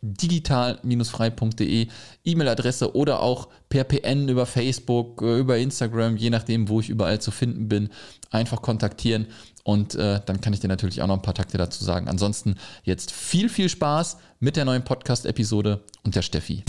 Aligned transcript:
digital-frei.de 0.00 1.88
E-Mail-Adresse 2.24 2.94
oder 2.94 3.20
auch 3.20 3.48
per 3.68 3.82
PN 3.82 4.28
über 4.28 4.46
Facebook, 4.46 5.22
äh, 5.22 5.40
über 5.40 5.58
Instagram, 5.58 6.16
je 6.16 6.30
nachdem, 6.30 6.68
wo 6.68 6.78
ich 6.78 6.88
überall 6.88 7.20
zu 7.20 7.32
finden 7.32 7.68
bin, 7.68 7.88
einfach 8.30 8.62
kontaktieren 8.62 9.26
und 9.64 9.96
äh, 9.96 10.20
dann 10.24 10.40
kann 10.40 10.52
ich 10.52 10.60
dir 10.60 10.68
natürlich 10.68 11.02
auch 11.02 11.08
noch 11.08 11.16
ein 11.16 11.22
paar 11.22 11.34
Takte 11.34 11.58
dazu 11.58 11.82
sagen. 11.82 12.06
Ansonsten 12.06 12.54
jetzt 12.84 13.10
viel, 13.10 13.48
viel 13.48 13.68
Spaß 13.68 14.18
mit 14.38 14.54
der 14.54 14.64
neuen 14.64 14.84
Podcast-Episode 14.84 15.82
und 16.04 16.14
der 16.14 16.22
Steffi. 16.22 16.62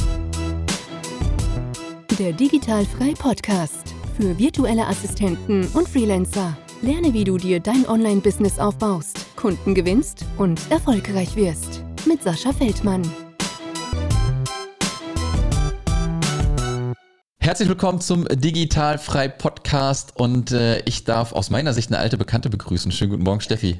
Der 2.17 2.33
Digital 2.33 2.83
Frei 2.83 3.13
Podcast 3.13 3.94
für 4.19 4.38
virtuelle 4.38 4.85
Assistenten 4.85 5.66
und 5.68 5.88
Freelancer. 5.88 6.57
Lerne, 6.81 7.13
wie 7.13 7.24
du 7.24 7.38
dir 7.38 7.62
dein 7.62 7.88
Online-Business 7.88 8.59
aufbaust, 8.59 9.34
Kunden 9.38 9.74
gewinnst 9.74 10.25
und 10.38 10.59
erfolgreich 10.69 11.38
wirst. 11.38 11.85
Mit 12.06 12.22
Sascha 12.22 12.52
Feldmann. 12.52 13.09
Herzlich 17.40 17.69
willkommen 17.69 18.02
zum 18.02 18.25
Digital 18.25 18.97
Frei 18.97 19.29
Podcast 19.29 20.18
und 20.18 20.52
äh, 20.52 20.81
ich 20.81 21.06
darf 21.06 21.31
aus 21.31 21.50
meiner 21.50 21.74
Sicht 21.74 21.90
eine 21.90 22.00
alte 22.00 22.18
Bekannte 22.18 22.50
begrüßen. 22.50 22.91
Schönen 22.91 23.12
guten 23.12 23.24
Morgen, 23.24 23.40
Steffi. 23.40 23.78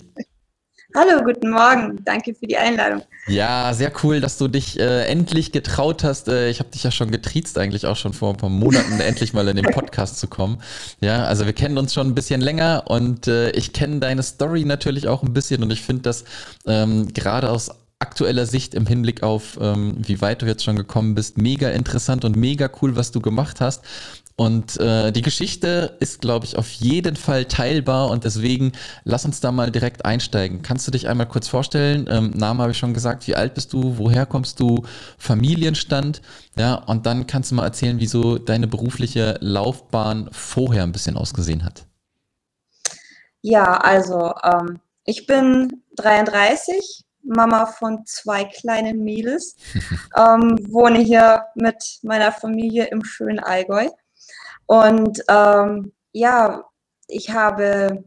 Hallo, 0.96 1.24
guten 1.24 1.52
Morgen. 1.52 2.04
Danke 2.04 2.34
für 2.34 2.48
die 2.48 2.58
Einladung. 2.58 3.04
Ja, 3.28 3.72
sehr 3.76 3.92
cool, 4.02 4.22
dass 4.22 4.40
du 4.40 4.48
dich 4.48 4.80
äh, 4.80 5.06
endlich 5.06 5.52
getraut 5.52 6.04
hast. 6.04 6.28
Äh, 6.28 6.50
ich 6.50 6.60
habe 6.60 6.72
dich 6.72 6.82
ja 6.82 6.90
schon 6.90 7.12
getriezt, 7.12 7.60
eigentlich 7.60 7.86
auch 7.86 7.96
schon 7.96 8.14
vor 8.14 8.32
ein 8.32 8.38
paar 8.38 8.50
Monaten, 8.50 9.00
endlich 9.00 9.34
mal 9.34 9.48
in 9.48 9.56
den 9.56 9.66
Podcast 9.66 10.18
zu 10.18 10.28
kommen. 10.28 10.64
Ja, 11.00 11.26
also 11.26 11.46
wir 11.46 11.54
kennen 11.54 11.78
uns 11.78 11.94
schon 11.94 12.08
ein 12.08 12.16
bisschen 12.16 12.42
länger 12.42 12.86
und 12.88 13.28
äh, 13.28 13.52
ich 13.52 13.72
kenne 13.72 14.00
deine 14.00 14.24
Story 14.24 14.66
natürlich 14.66 15.08
auch 15.08 15.22
ein 15.22 15.32
bisschen 15.32 15.62
und 15.62 15.72
ich 15.72 15.84
finde 15.84 16.02
das 16.02 16.24
ähm, 16.66 17.14
gerade 17.14 17.52
aus 17.52 17.70
aktueller 18.00 18.48
Sicht 18.48 18.74
im 18.74 18.88
Hinblick 18.88 19.22
auf, 19.22 19.60
ähm, 19.62 19.96
wie 20.00 20.22
weit 20.22 20.42
du 20.42 20.48
jetzt 20.48 20.64
schon 20.64 20.78
gekommen 20.78 21.14
bist, 21.14 21.38
mega 21.38 21.70
interessant 21.70 22.26
und 22.26 22.36
mega 22.36 22.70
cool, 22.82 22.96
was 22.96 23.12
du 23.12 23.20
gemacht 23.20 23.62
hast. 23.62 23.84
Und 24.40 24.80
äh, 24.80 25.12
die 25.12 25.22
Geschichte 25.22 25.98
ist, 26.00 26.22
glaube 26.22 26.46
ich, 26.46 26.58
auf 26.58 26.72
jeden 26.72 27.18
Fall 27.18 27.44
teilbar 27.44 28.10
und 28.10 28.24
deswegen 28.24 28.72
lass 29.04 29.26
uns 29.26 29.42
da 29.42 29.52
mal 29.52 29.70
direkt 29.70 30.06
einsteigen. 30.06 30.62
Kannst 30.62 30.88
du 30.88 30.92
dich 30.92 31.10
einmal 31.10 31.28
kurz 31.28 31.50
vorstellen? 31.50 32.08
Ähm, 32.10 32.30
Name 32.30 32.62
habe 32.62 32.72
ich 32.72 32.78
schon 32.78 32.94
gesagt. 32.94 33.28
Wie 33.28 33.36
alt 33.36 33.54
bist 33.54 33.74
du? 33.74 33.98
Woher 33.98 34.26
kommst 34.26 34.62
du? 34.62 34.86
Familienstand? 35.18 36.22
Ja, 36.58 36.76
und 36.76 37.06
dann 37.06 37.28
kannst 37.28 37.52
du 37.52 37.56
mal 37.56 37.66
erzählen, 37.66 38.00
wieso 38.00 38.38
deine 38.38 38.68
berufliche 38.68 39.38
Laufbahn 39.42 40.30
vorher 40.32 40.84
ein 40.84 40.94
bisschen 40.94 41.18
ausgesehen 41.18 41.66
hat. 41.66 41.84
Ja, 43.42 43.76
also 43.76 44.34
ähm, 44.42 44.80
ich 45.04 45.28
bin 45.28 45.84
33, 45.98 47.04
Mama 47.24 47.66
von 47.66 48.06
zwei 48.06 48.46
kleinen 48.46 49.04
Mädels, 49.04 49.58
ähm, 50.16 50.58
wohne 50.70 51.00
hier 51.00 51.44
mit 51.56 52.00
meiner 52.04 52.32
Familie 52.32 52.86
im 52.86 53.04
schönen 53.04 53.40
Allgäu. 53.40 53.90
Und 54.66 55.24
ähm, 55.28 55.94
ja, 56.12 56.63
ich 57.07 57.31
habe 57.31 58.03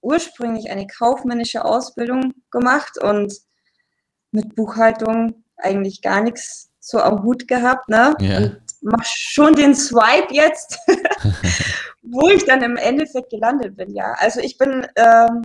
ursprünglich 0.00 0.70
eine 0.70 0.86
kaufmännische 0.86 1.64
Ausbildung 1.64 2.34
gemacht 2.50 3.02
und 3.02 3.34
mit 4.30 4.54
Buchhaltung 4.54 5.44
eigentlich 5.56 6.02
gar 6.02 6.20
nichts 6.20 6.70
so 6.80 7.00
am 7.00 7.22
Hut 7.24 7.48
gehabt, 7.48 7.88
ne? 7.88 8.14
Ja. 8.20 8.36
Und 8.38 8.60
mach 8.82 9.04
schon 9.04 9.56
den 9.56 9.74
Swipe 9.74 10.32
jetzt, 10.32 10.78
wo 12.02 12.28
ich 12.28 12.44
dann 12.44 12.62
im 12.62 12.76
Endeffekt 12.76 13.30
gelandet 13.30 13.76
bin, 13.76 13.92
ja. 13.94 14.14
Also 14.18 14.40
ich 14.40 14.56
bin 14.58 14.86
ähm, 14.94 15.42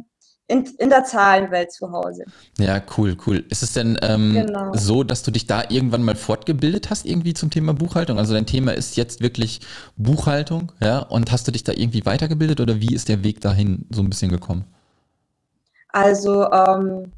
in, 0.51 0.65
in 0.77 0.89
der 0.89 1.05
Zahlenwelt 1.05 1.71
zu 1.71 1.91
Hause. 1.91 2.25
Ja, 2.57 2.81
cool, 2.97 3.15
cool. 3.25 3.43
Ist 3.49 3.63
es 3.63 3.71
denn 3.73 3.97
ähm, 4.01 4.33
genau. 4.33 4.73
so, 4.73 5.03
dass 5.03 5.23
du 5.23 5.31
dich 5.31 5.47
da 5.47 5.63
irgendwann 5.69 6.03
mal 6.03 6.15
fortgebildet 6.15 6.89
hast, 6.89 7.05
irgendwie 7.05 7.33
zum 7.33 7.49
Thema 7.49 7.73
Buchhaltung? 7.73 8.19
Also 8.19 8.33
dein 8.33 8.45
Thema 8.45 8.73
ist 8.73 8.97
jetzt 8.97 9.21
wirklich 9.21 9.61
Buchhaltung, 9.95 10.73
ja? 10.81 10.99
Und 10.99 11.31
hast 11.31 11.47
du 11.47 11.51
dich 11.51 11.63
da 11.63 11.71
irgendwie 11.71 12.05
weitergebildet 12.05 12.59
oder 12.59 12.81
wie 12.81 12.93
ist 12.93 13.07
der 13.07 13.23
Weg 13.23 13.39
dahin 13.39 13.85
so 13.89 14.01
ein 14.01 14.09
bisschen 14.09 14.29
gekommen? 14.29 14.65
Also, 15.89 16.49
ähm, 16.51 17.13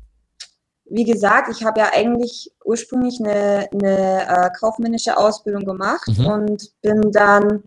wie 0.86 1.04
gesagt, 1.04 1.50
ich 1.50 1.64
habe 1.64 1.80
ja 1.80 1.90
eigentlich 1.92 2.52
ursprünglich 2.64 3.20
eine, 3.20 3.68
eine 3.72 4.28
äh, 4.28 4.50
kaufmännische 4.60 5.18
Ausbildung 5.18 5.66
gemacht 5.66 6.08
mhm. 6.20 6.26
und 6.26 6.82
bin 6.82 7.12
dann 7.12 7.64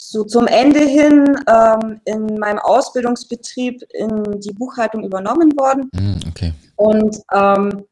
so 0.00 0.24
zum 0.24 0.46
Ende 0.46 0.80
hin 0.80 1.38
ähm, 1.46 2.00
in 2.06 2.38
meinem 2.38 2.58
Ausbildungsbetrieb 2.58 3.82
in 3.92 4.40
die 4.40 4.52
Buchhaltung 4.54 5.04
übernommen 5.04 5.52
worden. 5.58 5.90
Mm, 5.92 6.28
okay. 6.28 6.54
Und 6.76 7.20
ähm, 7.34 7.84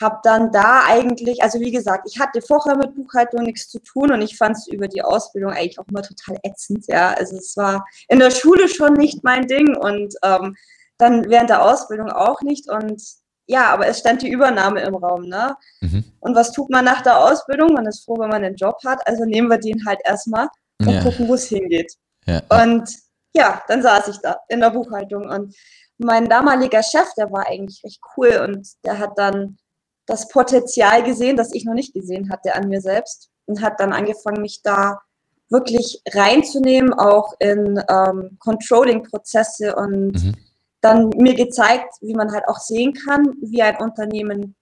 habe 0.00 0.20
dann 0.22 0.52
da 0.52 0.84
eigentlich, 0.86 1.42
also 1.42 1.58
wie 1.58 1.72
gesagt, 1.72 2.06
ich 2.08 2.20
hatte 2.20 2.40
vorher 2.42 2.76
mit 2.76 2.94
Buchhaltung 2.94 3.42
nichts 3.42 3.68
zu 3.68 3.80
tun 3.80 4.12
und 4.12 4.22
ich 4.22 4.36
fand 4.36 4.56
es 4.56 4.68
über 4.68 4.86
die 4.86 5.02
Ausbildung 5.02 5.50
eigentlich 5.50 5.80
auch 5.80 5.88
immer 5.88 6.02
total 6.02 6.36
ätzend. 6.44 6.84
Ja, 6.86 7.12
also 7.14 7.36
es 7.36 7.56
war 7.56 7.84
in 8.08 8.20
der 8.20 8.30
Schule 8.30 8.68
schon 8.68 8.92
nicht 8.92 9.24
mein 9.24 9.48
Ding 9.48 9.76
und 9.76 10.14
ähm, 10.22 10.54
dann 10.96 11.28
während 11.28 11.50
der 11.50 11.64
Ausbildung 11.64 12.10
auch 12.10 12.40
nicht. 12.42 12.70
Und 12.70 13.02
ja, 13.46 13.70
aber 13.70 13.88
es 13.88 13.98
stand 13.98 14.22
die 14.22 14.30
Übernahme 14.30 14.82
im 14.82 14.94
Raum. 14.94 15.22
Ne? 15.22 15.56
Mhm. 15.80 16.04
Und 16.20 16.36
was 16.36 16.52
tut 16.52 16.70
man 16.70 16.84
nach 16.84 17.02
der 17.02 17.18
Ausbildung? 17.18 17.72
Man 17.72 17.86
ist 17.86 18.04
froh, 18.04 18.16
wenn 18.18 18.30
man 18.30 18.44
einen 18.44 18.56
Job 18.56 18.78
hat. 18.84 19.06
Also 19.08 19.24
nehmen 19.24 19.50
wir 19.50 19.58
den 19.58 19.84
halt 19.86 20.00
erstmal 20.04 20.48
und 20.80 20.90
ja. 20.90 21.02
gucken, 21.02 21.28
wo 21.28 21.34
es 21.34 21.48
hingeht. 21.48 21.92
Ja. 22.26 22.42
Und 22.62 22.88
ja, 23.34 23.62
dann 23.68 23.82
saß 23.82 24.08
ich 24.08 24.18
da 24.18 24.38
in 24.48 24.60
der 24.60 24.70
Buchhaltung 24.70 25.28
und 25.28 25.54
mein 25.98 26.28
damaliger 26.28 26.82
Chef, 26.82 27.08
der 27.16 27.30
war 27.30 27.46
eigentlich 27.46 27.82
recht 27.84 28.00
cool 28.16 28.40
und 28.46 28.66
der 28.84 28.98
hat 28.98 29.12
dann 29.16 29.58
das 30.06 30.28
Potenzial 30.28 31.02
gesehen, 31.02 31.36
das 31.36 31.52
ich 31.52 31.64
noch 31.64 31.74
nicht 31.74 31.94
gesehen 31.94 32.30
hatte 32.30 32.54
an 32.54 32.68
mir 32.68 32.80
selbst 32.80 33.30
und 33.46 33.62
hat 33.62 33.80
dann 33.80 33.92
angefangen, 33.92 34.42
mich 34.42 34.60
da 34.62 35.00
wirklich 35.48 36.02
reinzunehmen, 36.12 36.92
auch 36.92 37.34
in 37.38 37.80
ähm, 37.88 38.36
Controlling-Prozesse 38.40 39.74
und 39.76 40.12
mhm. 40.12 40.34
dann 40.80 41.08
mir 41.10 41.34
gezeigt, 41.34 41.94
wie 42.00 42.14
man 42.14 42.32
halt 42.32 42.48
auch 42.48 42.58
sehen 42.58 42.94
kann, 42.94 43.34
wie 43.40 43.62
ein 43.62 43.76
Unternehmen 43.76 44.55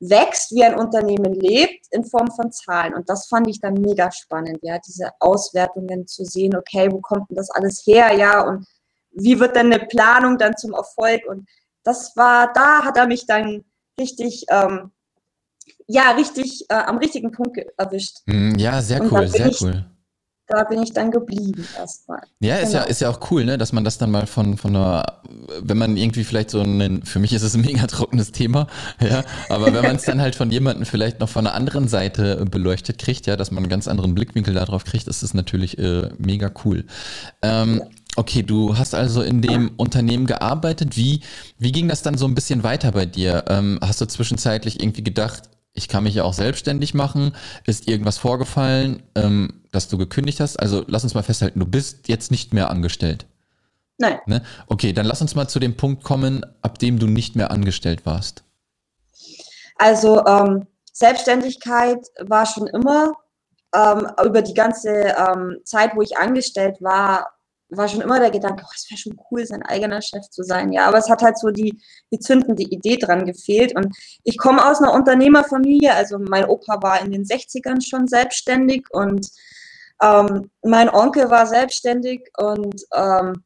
wächst, 0.00 0.52
wie 0.52 0.64
ein 0.64 0.78
Unternehmen 0.78 1.34
lebt 1.34 1.86
in 1.90 2.04
Form 2.04 2.28
von 2.30 2.52
Zahlen. 2.52 2.94
Und 2.94 3.08
das 3.08 3.26
fand 3.26 3.48
ich 3.48 3.60
dann 3.60 3.74
mega 3.74 4.10
spannend, 4.12 4.58
ja, 4.62 4.78
diese 4.78 5.10
Auswertungen 5.20 6.06
zu 6.06 6.24
sehen, 6.24 6.56
okay, 6.56 6.88
wo 6.90 7.00
kommt 7.00 7.30
denn 7.30 7.36
das 7.36 7.50
alles 7.50 7.82
her, 7.86 8.14
ja, 8.14 8.42
und 8.42 8.66
wie 9.10 9.40
wird 9.40 9.56
denn 9.56 9.72
eine 9.72 9.84
Planung 9.86 10.38
dann 10.38 10.56
zum 10.56 10.74
Erfolg? 10.74 11.22
Und 11.28 11.48
das 11.82 12.14
war, 12.16 12.52
da 12.52 12.84
hat 12.84 12.96
er 12.96 13.06
mich 13.06 13.26
dann 13.26 13.64
richtig, 13.98 14.44
ähm, 14.50 14.92
ja, 15.86 16.10
richtig 16.12 16.66
äh, 16.68 16.74
am 16.74 16.98
richtigen 16.98 17.32
Punkt 17.32 17.58
erwischt. 17.76 18.18
Hm, 18.26 18.54
ja, 18.56 18.80
sehr 18.80 19.02
cool, 19.10 19.26
sehr 19.26 19.50
cool. 19.60 19.84
Da 20.48 20.64
bin 20.64 20.82
ich 20.82 20.94
dann 20.94 21.10
geblieben 21.10 21.66
erstmal. 21.76 22.22
Ja, 22.40 22.56
ist 22.56 22.68
genau. 22.72 22.78
ja, 22.78 22.84
ist 22.84 23.00
ja 23.02 23.10
auch 23.10 23.30
cool, 23.30 23.44
ne, 23.44 23.58
dass 23.58 23.74
man 23.74 23.84
das 23.84 23.98
dann 23.98 24.10
mal 24.10 24.26
von, 24.26 24.56
von 24.56 24.74
einer, 24.74 25.20
wenn 25.60 25.76
man 25.76 25.98
irgendwie 25.98 26.24
vielleicht 26.24 26.48
so 26.48 26.62
ein, 26.62 27.02
für 27.04 27.18
mich 27.18 27.34
ist 27.34 27.42
es 27.42 27.54
ein 27.54 27.60
mega 27.60 27.86
trockenes 27.86 28.32
Thema, 28.32 28.66
ja, 29.00 29.24
aber 29.50 29.66
wenn 29.74 29.82
man 29.82 29.96
es 29.96 30.04
dann 30.04 30.22
halt 30.22 30.34
von 30.34 30.50
jemandem 30.50 30.86
vielleicht 30.86 31.20
noch 31.20 31.28
von 31.28 31.46
einer 31.46 31.54
anderen 31.54 31.86
Seite 31.86 32.46
beleuchtet 32.46 32.98
kriegt, 32.98 33.26
ja, 33.26 33.36
dass 33.36 33.50
man 33.50 33.64
einen 33.64 33.70
ganz 33.70 33.88
anderen 33.88 34.14
Blickwinkel 34.14 34.54
darauf 34.54 34.84
kriegt, 34.84 35.06
ist 35.06 35.22
es 35.22 35.34
natürlich 35.34 35.78
äh, 35.78 36.08
mega 36.16 36.50
cool. 36.64 36.86
Ähm, 37.42 37.80
ja. 37.80 37.86
Okay, 38.16 38.42
du 38.42 38.76
hast 38.76 38.94
also 38.94 39.22
in 39.22 39.42
dem 39.42 39.70
Unternehmen 39.76 40.26
gearbeitet. 40.26 40.96
Wie, 40.96 41.20
wie 41.58 41.70
ging 41.70 41.86
das 41.88 42.02
dann 42.02 42.18
so 42.18 42.26
ein 42.26 42.34
bisschen 42.34 42.64
weiter 42.64 42.90
bei 42.90 43.06
dir? 43.06 43.44
Ähm, 43.48 43.78
hast 43.80 44.00
du 44.00 44.06
zwischenzeitlich 44.06 44.82
irgendwie 44.82 45.04
gedacht, 45.04 45.42
ich 45.78 45.88
kann 45.88 46.04
mich 46.04 46.14
ja 46.14 46.24
auch 46.24 46.34
selbstständig 46.34 46.92
machen? 46.92 47.34
Ist 47.64 47.88
irgendwas 47.88 48.18
vorgefallen, 48.18 49.02
ähm, 49.14 49.62
dass 49.72 49.88
du 49.88 49.96
gekündigt 49.96 50.40
hast? 50.40 50.58
Also 50.58 50.84
lass 50.86 51.04
uns 51.04 51.14
mal 51.14 51.22
festhalten, 51.22 51.60
du 51.60 51.66
bist 51.66 52.08
jetzt 52.08 52.30
nicht 52.30 52.52
mehr 52.52 52.68
angestellt. 52.68 53.26
Nein. 53.96 54.18
Ne? 54.26 54.42
Okay, 54.66 54.92
dann 54.92 55.06
lass 55.06 55.22
uns 55.22 55.34
mal 55.34 55.48
zu 55.48 55.58
dem 55.58 55.76
Punkt 55.76 56.04
kommen, 56.04 56.44
ab 56.62 56.78
dem 56.78 56.98
du 56.98 57.06
nicht 57.06 57.36
mehr 57.36 57.50
angestellt 57.50 58.04
warst. 58.04 58.44
Also 59.76 60.24
ähm, 60.26 60.66
Selbstständigkeit 60.92 62.04
war 62.20 62.44
schon 62.44 62.66
immer. 62.66 63.12
Ähm, 63.74 64.08
über 64.24 64.40
die 64.40 64.54
ganze 64.54 64.88
ähm, 64.88 65.58
Zeit, 65.64 65.94
wo 65.94 66.00
ich 66.00 66.16
angestellt 66.16 66.78
war, 66.80 67.37
war 67.70 67.88
schon 67.88 68.00
immer 68.00 68.18
der 68.18 68.30
Gedanke, 68.30 68.64
oh, 68.64 68.72
es 68.74 68.90
wäre 68.90 68.98
schon 68.98 69.20
cool, 69.30 69.44
sein 69.44 69.62
eigener 69.62 70.00
Chef 70.00 70.28
zu 70.30 70.42
sein. 70.42 70.72
Ja, 70.72 70.86
aber 70.86 70.98
es 70.98 71.10
hat 71.10 71.22
halt 71.22 71.38
so 71.38 71.50
die, 71.50 71.78
die 72.10 72.18
zündende 72.18 72.62
Idee 72.62 72.96
dran 72.96 73.26
gefehlt. 73.26 73.76
Und 73.76 73.94
ich 74.24 74.38
komme 74.38 74.66
aus 74.66 74.80
einer 74.80 74.94
Unternehmerfamilie. 74.94 75.94
Also 75.94 76.18
mein 76.18 76.46
Opa 76.46 76.82
war 76.82 77.00
in 77.02 77.12
den 77.12 77.24
60ern 77.24 77.86
schon 77.86 78.08
selbstständig 78.08 78.86
und 78.90 79.28
ähm, 80.02 80.50
mein 80.62 80.88
Onkel 80.88 81.30
war 81.30 81.46
selbstständig. 81.46 82.30
Und 82.38 82.82
ähm, 82.94 83.44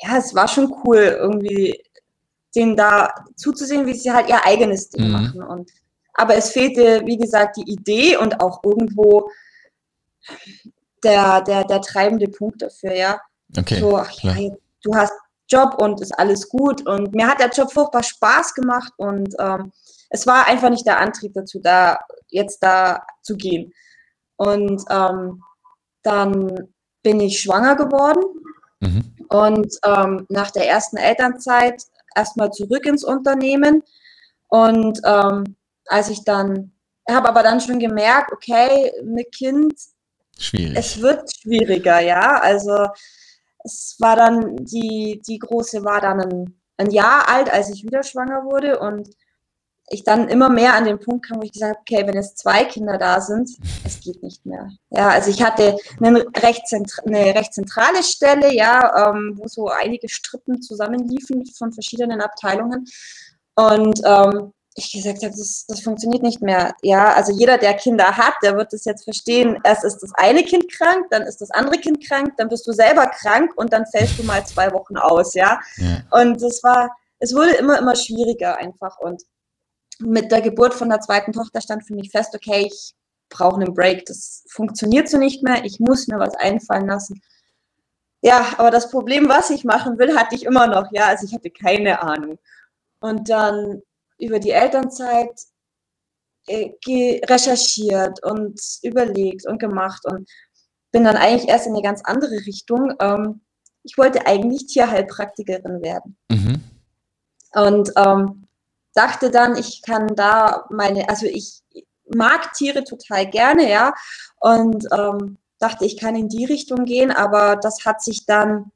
ja, 0.00 0.16
es 0.16 0.34
war 0.34 0.48
schon 0.48 0.74
cool, 0.84 1.16
irgendwie 1.18 1.80
denen 2.56 2.76
da 2.76 3.14
zuzusehen, 3.36 3.86
wie 3.86 3.94
sie 3.94 4.10
halt 4.10 4.28
ihr 4.28 4.44
eigenes 4.44 4.90
Ding 4.90 5.06
mhm. 5.06 5.12
machen. 5.12 5.42
Und, 5.42 5.70
aber 6.14 6.34
es 6.34 6.50
fehlte, 6.50 7.02
wie 7.04 7.18
gesagt, 7.18 7.56
die 7.56 7.70
Idee 7.70 8.16
und 8.16 8.40
auch 8.40 8.64
irgendwo 8.64 9.30
der, 11.04 11.42
der, 11.42 11.64
der 11.64 11.80
treibende 11.80 12.26
Punkt 12.26 12.62
dafür, 12.62 12.94
ja. 12.94 13.20
Okay. 13.56 13.80
So, 13.80 13.96
ach, 13.96 14.10
ja, 14.20 14.34
du 14.82 14.94
hast 14.94 15.12
Job 15.48 15.74
und 15.80 16.00
ist 16.00 16.18
alles 16.18 16.48
gut. 16.48 16.86
Und 16.86 17.14
mir 17.14 17.26
hat 17.26 17.40
der 17.40 17.50
Job 17.50 17.72
furchtbar 17.72 18.02
Spaß 18.02 18.54
gemacht 18.54 18.92
und 18.96 19.34
ähm, 19.38 19.72
es 20.10 20.26
war 20.26 20.46
einfach 20.46 20.70
nicht 20.70 20.86
der 20.86 21.00
Antrieb 21.00 21.34
dazu, 21.34 21.60
da 21.60 21.98
jetzt 22.28 22.62
da 22.62 23.02
zu 23.22 23.36
gehen. 23.36 23.72
Und 24.36 24.82
ähm, 24.90 25.42
dann 26.02 26.68
bin 27.02 27.20
ich 27.20 27.40
schwanger 27.40 27.76
geworden 27.76 28.22
mhm. 28.80 29.14
und 29.28 29.74
ähm, 29.84 30.26
nach 30.28 30.50
der 30.50 30.68
ersten 30.68 30.96
Elternzeit 30.96 31.82
erstmal 32.14 32.50
zurück 32.52 32.86
ins 32.86 33.04
Unternehmen. 33.04 33.82
Und 34.48 35.00
ähm, 35.04 35.56
als 35.86 36.08
ich 36.10 36.24
dann, 36.24 36.72
habe 37.08 37.28
aber 37.28 37.42
dann 37.42 37.60
schon 37.60 37.78
gemerkt, 37.78 38.32
okay, 38.32 38.92
mit 39.02 39.32
Kind, 39.32 39.74
Schwierig. 40.38 40.76
es 40.76 41.00
wird 41.00 41.34
schwieriger, 41.34 42.00
ja. 42.00 42.38
Also 42.40 42.88
es 43.64 43.96
war 43.98 44.16
dann, 44.16 44.56
die, 44.56 45.20
die 45.26 45.38
Große 45.38 45.84
war 45.84 46.00
dann 46.00 46.20
ein, 46.20 46.60
ein 46.76 46.90
Jahr 46.90 47.28
alt, 47.28 47.52
als 47.52 47.70
ich 47.70 47.84
wieder 47.84 48.02
schwanger 48.02 48.44
wurde 48.44 48.78
und 48.78 49.10
ich 49.90 50.04
dann 50.04 50.28
immer 50.28 50.50
mehr 50.50 50.74
an 50.74 50.84
den 50.84 50.98
Punkt 50.98 51.26
kam, 51.26 51.38
wo 51.38 51.42
ich 51.42 51.52
gesagt 51.52 51.76
habe, 51.76 51.80
okay, 51.80 52.06
wenn 52.06 52.14
jetzt 52.14 52.38
zwei 52.38 52.64
Kinder 52.64 52.98
da 52.98 53.20
sind, 53.20 53.50
es 53.84 54.00
geht 54.00 54.22
nicht 54.22 54.44
mehr. 54.44 54.68
Ja, 54.90 55.08
also 55.08 55.30
ich 55.30 55.42
hatte 55.42 55.76
eine 55.98 56.26
recht, 56.36 56.62
eine 57.06 57.34
recht 57.34 57.54
zentrale 57.54 58.02
Stelle, 58.02 58.52
ja, 58.54 59.08
ähm, 59.08 59.34
wo 59.36 59.48
so 59.48 59.68
einige 59.68 60.08
Strippen 60.08 60.60
zusammenliefen 60.60 61.46
von 61.46 61.72
verschiedenen 61.72 62.20
Abteilungen. 62.20 62.84
Und 63.54 64.00
ähm, 64.04 64.52
ich 64.78 64.92
gesagt 64.92 65.22
habe, 65.22 65.34
das, 65.36 65.64
das 65.66 65.80
funktioniert 65.80 66.22
nicht 66.22 66.40
mehr. 66.40 66.74
Ja, 66.82 67.12
also 67.12 67.32
jeder, 67.32 67.58
der 67.58 67.74
Kinder 67.74 68.16
hat, 68.16 68.34
der 68.42 68.56
wird 68.56 68.72
das 68.72 68.84
jetzt 68.84 69.04
verstehen. 69.04 69.58
Erst 69.64 69.84
ist 69.84 69.98
das 69.98 70.12
eine 70.14 70.42
Kind 70.42 70.70
krank, 70.72 71.06
dann 71.10 71.22
ist 71.22 71.40
das 71.40 71.50
andere 71.50 71.78
Kind 71.78 72.06
krank, 72.06 72.34
dann 72.36 72.48
bist 72.48 72.66
du 72.66 72.72
selber 72.72 73.06
krank 73.06 73.52
und 73.56 73.72
dann 73.72 73.86
fällst 73.86 74.18
du 74.18 74.22
mal 74.22 74.46
zwei 74.46 74.72
Wochen 74.72 74.96
aus, 74.96 75.34
ja. 75.34 75.60
ja. 75.76 76.02
Und 76.10 76.42
es 76.42 76.62
war, 76.62 76.90
es 77.18 77.34
wurde 77.34 77.52
immer, 77.52 77.78
immer 77.78 77.96
schwieriger 77.96 78.56
einfach. 78.58 78.98
Und 78.98 79.22
mit 79.98 80.30
der 80.30 80.40
Geburt 80.40 80.74
von 80.74 80.88
der 80.88 81.00
zweiten 81.00 81.32
Tochter 81.32 81.60
stand 81.60 81.86
für 81.86 81.94
mich 81.94 82.10
fest, 82.10 82.34
okay, 82.34 82.66
ich 82.66 82.94
brauche 83.28 83.56
einen 83.56 83.74
Break. 83.74 84.06
Das 84.06 84.44
funktioniert 84.48 85.08
so 85.08 85.18
nicht 85.18 85.42
mehr. 85.42 85.64
Ich 85.64 85.80
muss 85.80 86.08
mir 86.08 86.18
was 86.18 86.34
einfallen 86.34 86.86
lassen. 86.86 87.20
Ja, 88.20 88.54
aber 88.58 88.70
das 88.70 88.90
Problem, 88.90 89.28
was 89.28 89.50
ich 89.50 89.64
machen 89.64 89.98
will, 89.98 90.16
hatte 90.16 90.34
ich 90.34 90.44
immer 90.44 90.66
noch. 90.66 90.90
Ja, 90.92 91.06
also 91.06 91.26
ich 91.26 91.34
hatte 91.34 91.50
keine 91.50 92.02
Ahnung. 92.02 92.38
Und 93.00 93.28
dann 93.28 93.82
über 94.18 94.38
die 94.38 94.50
Elternzeit 94.50 95.30
äh, 96.46 96.72
recherchiert 97.26 98.22
und 98.24 98.60
überlegt 98.82 99.46
und 99.46 99.58
gemacht 99.58 100.04
und 100.04 100.28
bin 100.90 101.04
dann 101.04 101.16
eigentlich 101.16 101.48
erst 101.48 101.66
in 101.66 101.74
eine 101.74 101.82
ganz 101.82 102.02
andere 102.04 102.46
Richtung. 102.46 102.94
Ähm, 103.00 103.40
ich 103.82 103.96
wollte 103.98 104.26
eigentlich 104.26 104.66
Tierheilpraktikerin 104.66 105.82
werden. 105.82 106.16
Mhm. 106.30 106.62
Und 107.52 107.92
ähm, 107.96 108.46
dachte 108.94 109.30
dann, 109.30 109.56
ich 109.56 109.82
kann 109.82 110.08
da 110.14 110.66
meine, 110.70 111.08
also 111.08 111.26
ich 111.26 111.62
mag 112.14 112.52
Tiere 112.54 112.84
total 112.84 113.26
gerne, 113.28 113.70
ja, 113.70 113.92
und 114.40 114.86
ähm, 114.92 115.38
dachte, 115.58 115.84
ich 115.84 115.98
kann 115.98 116.16
in 116.16 116.28
die 116.28 116.44
Richtung 116.44 116.84
gehen, 116.84 117.10
aber 117.10 117.56
das 117.56 117.84
hat 117.84 118.02
sich 118.02 118.24
dann 118.26 118.72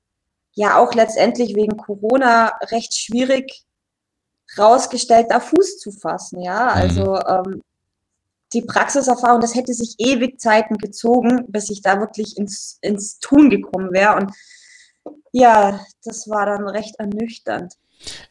ja 0.55 0.79
auch 0.79 0.95
letztendlich 0.95 1.55
wegen 1.55 1.77
Corona 1.77 2.53
recht 2.71 2.95
schwierig 2.95 3.65
rausgestellt, 4.59 5.27
da 5.31 5.41
Fuß 5.41 5.79
zu 5.79 5.93
fassen. 5.93 6.41
Ja, 6.41 6.65
mhm. 6.65 6.83
also 6.83 7.17
ähm, 7.21 7.63
die 8.53 8.63
Praxiserfahrung, 8.63 9.41
das 9.41 9.55
hätte 9.55 9.73
sich 9.73 9.95
ewig 9.99 10.41
Zeiten 10.41 10.77
gezogen, 10.77 11.47
bis 11.49 11.71
ich 11.71 11.83
da 11.83 11.99
wirklich 12.01 12.37
ins, 12.37 12.79
ins 12.83 13.19
Tun 13.19 13.51
gekommen 13.51 13.93
wäre. 13.93 14.17
Und 14.17 14.33
ja, 15.33 15.81
das 16.05 16.29
war 16.29 16.47
dann 16.47 16.69
recht 16.69 16.97
ernüchternd. 16.99 17.75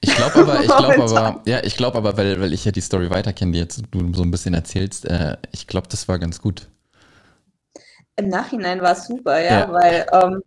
Ich 0.01 0.15
glaube 0.15 0.41
aber, 0.41 0.59
ich 0.59 0.67
glaube 0.67 1.03
aber, 1.15 1.41
ja, 1.45 1.63
ich 1.63 1.75
glaube 1.75 1.97
aber, 1.97 2.17
weil, 2.17 2.39
weil 2.39 2.53
ich 2.53 2.65
ja 2.65 2.71
die 2.71 2.81
Story 2.81 3.09
weiter 3.09 3.33
kenne, 3.33 3.53
die 3.53 3.59
jetzt 3.59 3.81
du 3.91 4.13
so 4.13 4.23
ein 4.23 4.31
bisschen 4.31 4.53
erzählst, 4.53 5.05
äh, 5.05 5.37
ich 5.51 5.67
glaube, 5.67 5.87
das 5.87 6.07
war 6.07 6.19
ganz 6.19 6.41
gut. 6.41 6.69
Im 8.17 8.27
Nachhinein 8.27 8.81
war 8.81 8.91
es 8.91 9.07
super, 9.07 9.39
ja, 9.39 9.61
ja. 9.61 9.71
weil 9.71 10.05
ähm, 10.11 10.41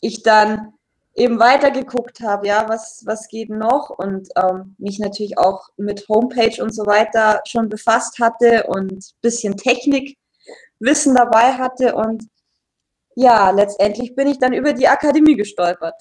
ich 0.00 0.22
dann 0.22 0.72
eben 1.14 1.38
weitergeguckt 1.38 2.20
habe, 2.20 2.48
ja, 2.48 2.68
was, 2.68 3.02
was 3.06 3.28
geht 3.28 3.50
noch 3.50 3.90
und 3.90 4.28
ähm, 4.36 4.74
mich 4.78 4.98
natürlich 4.98 5.38
auch 5.38 5.68
mit 5.76 6.06
Homepage 6.08 6.62
und 6.62 6.74
so 6.74 6.86
weiter 6.86 7.40
schon 7.46 7.68
befasst 7.68 8.18
hatte 8.18 8.64
und 8.66 9.12
bisschen 9.22 9.56
Technikwissen 9.56 11.14
dabei 11.14 11.52
hatte 11.52 11.94
und 11.94 12.24
ja, 13.16 13.50
letztendlich 13.50 14.16
bin 14.16 14.26
ich 14.26 14.40
dann 14.40 14.52
über 14.52 14.72
die 14.72 14.88
Akademie 14.88 15.36
gestolpert. 15.36 15.94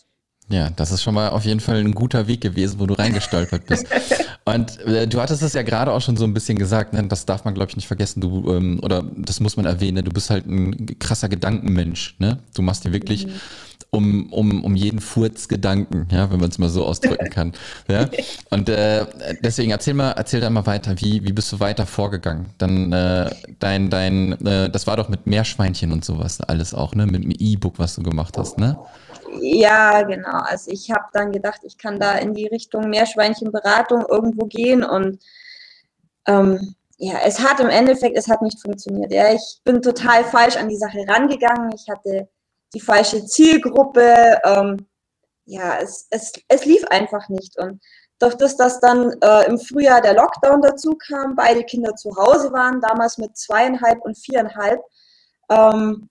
Ja, 0.49 0.69
das 0.71 0.91
ist 0.91 1.03
schon 1.03 1.13
mal 1.13 1.29
auf 1.29 1.45
jeden 1.45 1.59
Fall 1.59 1.77
ein 1.77 1.93
guter 1.93 2.27
Weg 2.27 2.41
gewesen, 2.41 2.79
wo 2.79 2.85
du 2.85 2.95
reingestolpert 2.95 3.65
bist. 3.65 3.87
Und 4.45 4.77
äh, 4.81 5.07
du 5.07 5.21
hattest 5.21 5.41
es 5.41 5.53
ja 5.53 5.61
gerade 5.61 5.93
auch 5.93 6.01
schon 6.01 6.17
so 6.17 6.25
ein 6.25 6.33
bisschen 6.33 6.57
gesagt, 6.57 6.91
ne? 6.91 7.01
das 7.07 7.25
darf 7.25 7.45
man, 7.45 7.53
glaube 7.53 7.69
ich, 7.69 7.77
nicht 7.77 7.87
vergessen. 7.87 8.19
Du, 8.19 8.51
ähm, 8.51 8.81
oder 8.83 9.03
das 9.15 9.39
muss 9.39 9.55
man 9.55 9.65
erwähnen, 9.65 10.03
du 10.03 10.11
bist 10.11 10.29
halt 10.29 10.45
ein 10.45 10.99
krasser 10.99 11.29
Gedankenmensch. 11.29 12.17
Ne? 12.19 12.39
Du 12.53 12.61
machst 12.61 12.83
dir 12.83 12.91
wirklich 12.91 13.27
mhm 13.27 13.39
um, 13.93 14.33
um, 14.33 14.63
um 14.63 14.75
jeden 14.75 14.99
Furzgedanken, 14.99 16.07
ja, 16.11 16.31
wenn 16.31 16.39
man 16.39 16.49
es 16.49 16.57
mal 16.57 16.69
so 16.69 16.83
ausdrücken 16.83 17.29
kann. 17.29 17.53
ja? 17.87 18.09
Und 18.49 18.67
äh, 18.67 19.05
deswegen 19.43 19.69
erzähl 19.69 19.93
mal, 19.93 20.11
erzähl 20.11 20.41
da 20.41 20.49
mal 20.49 20.65
weiter, 20.65 20.95
wie, 20.99 21.23
wie 21.23 21.31
bist 21.31 21.51
du 21.51 21.59
weiter 21.59 21.85
vorgegangen? 21.85 22.47
Dann 22.57 22.91
äh, 22.91 23.29
dein, 23.59 23.91
dein, 23.91 24.33
äh, 24.45 24.69
das 24.69 24.87
war 24.87 24.97
doch 24.97 25.09
mit 25.09 25.27
Meerschweinchen 25.27 25.91
und 25.91 26.03
sowas 26.03 26.41
alles 26.41 26.73
auch, 26.73 26.95
ne? 26.95 27.05
Mit 27.05 27.23
dem 27.23 27.33
E-Book, 27.37 27.77
was 27.77 27.95
du 27.95 28.01
gemacht 28.01 28.35
hast, 28.37 28.57
ne? 28.57 28.79
Ja, 29.41 30.01
genau. 30.01 30.39
Also 30.39 30.71
ich 30.71 30.89
habe 30.89 31.05
dann 31.13 31.31
gedacht, 31.31 31.61
ich 31.63 31.77
kann 31.77 31.99
da 31.99 32.13
in 32.13 32.33
die 32.33 32.47
Richtung 32.47 32.89
Meerschweinchenberatung 32.89 34.05
irgendwo 34.09 34.47
gehen 34.47 34.83
und 34.83 35.19
ähm, 36.27 36.73
ja, 36.97 37.19
es 37.25 37.39
hat 37.39 37.59
im 37.59 37.69
Endeffekt, 37.69 38.17
es 38.17 38.27
hat 38.27 38.41
nicht 38.41 38.59
funktioniert. 38.59 39.11
Ja, 39.11 39.31
ich 39.33 39.59
bin 39.63 39.81
total 39.83 40.23
falsch 40.23 40.55
an 40.55 40.69
die 40.69 40.77
Sache 40.77 41.05
rangegangen. 41.07 41.71
Ich 41.75 41.89
hatte 41.89 42.27
die 42.73 42.81
falsche 42.81 43.25
Zielgruppe. 43.25 44.39
Ähm, 44.43 44.87
ja, 45.45 45.77
es, 45.79 46.07
es, 46.09 46.33
es 46.47 46.65
lief 46.65 46.85
einfach 46.87 47.29
nicht. 47.29 47.57
Und 47.59 47.81
das, 48.19 48.55
dass 48.55 48.79
dann 48.79 49.13
äh, 49.21 49.45
im 49.47 49.59
Frühjahr 49.59 50.01
der 50.01 50.13
Lockdown 50.13 50.61
dazu 50.61 50.97
kam, 51.07 51.35
beide 51.35 51.63
Kinder 51.63 51.95
zu 51.95 52.15
Hause 52.15 52.51
waren, 52.53 52.79
damals 52.79 53.17
mit 53.17 53.35
zweieinhalb 53.37 54.01
und 54.01 54.17
viereinhalb, 54.17 54.81
ähm, 55.49 56.09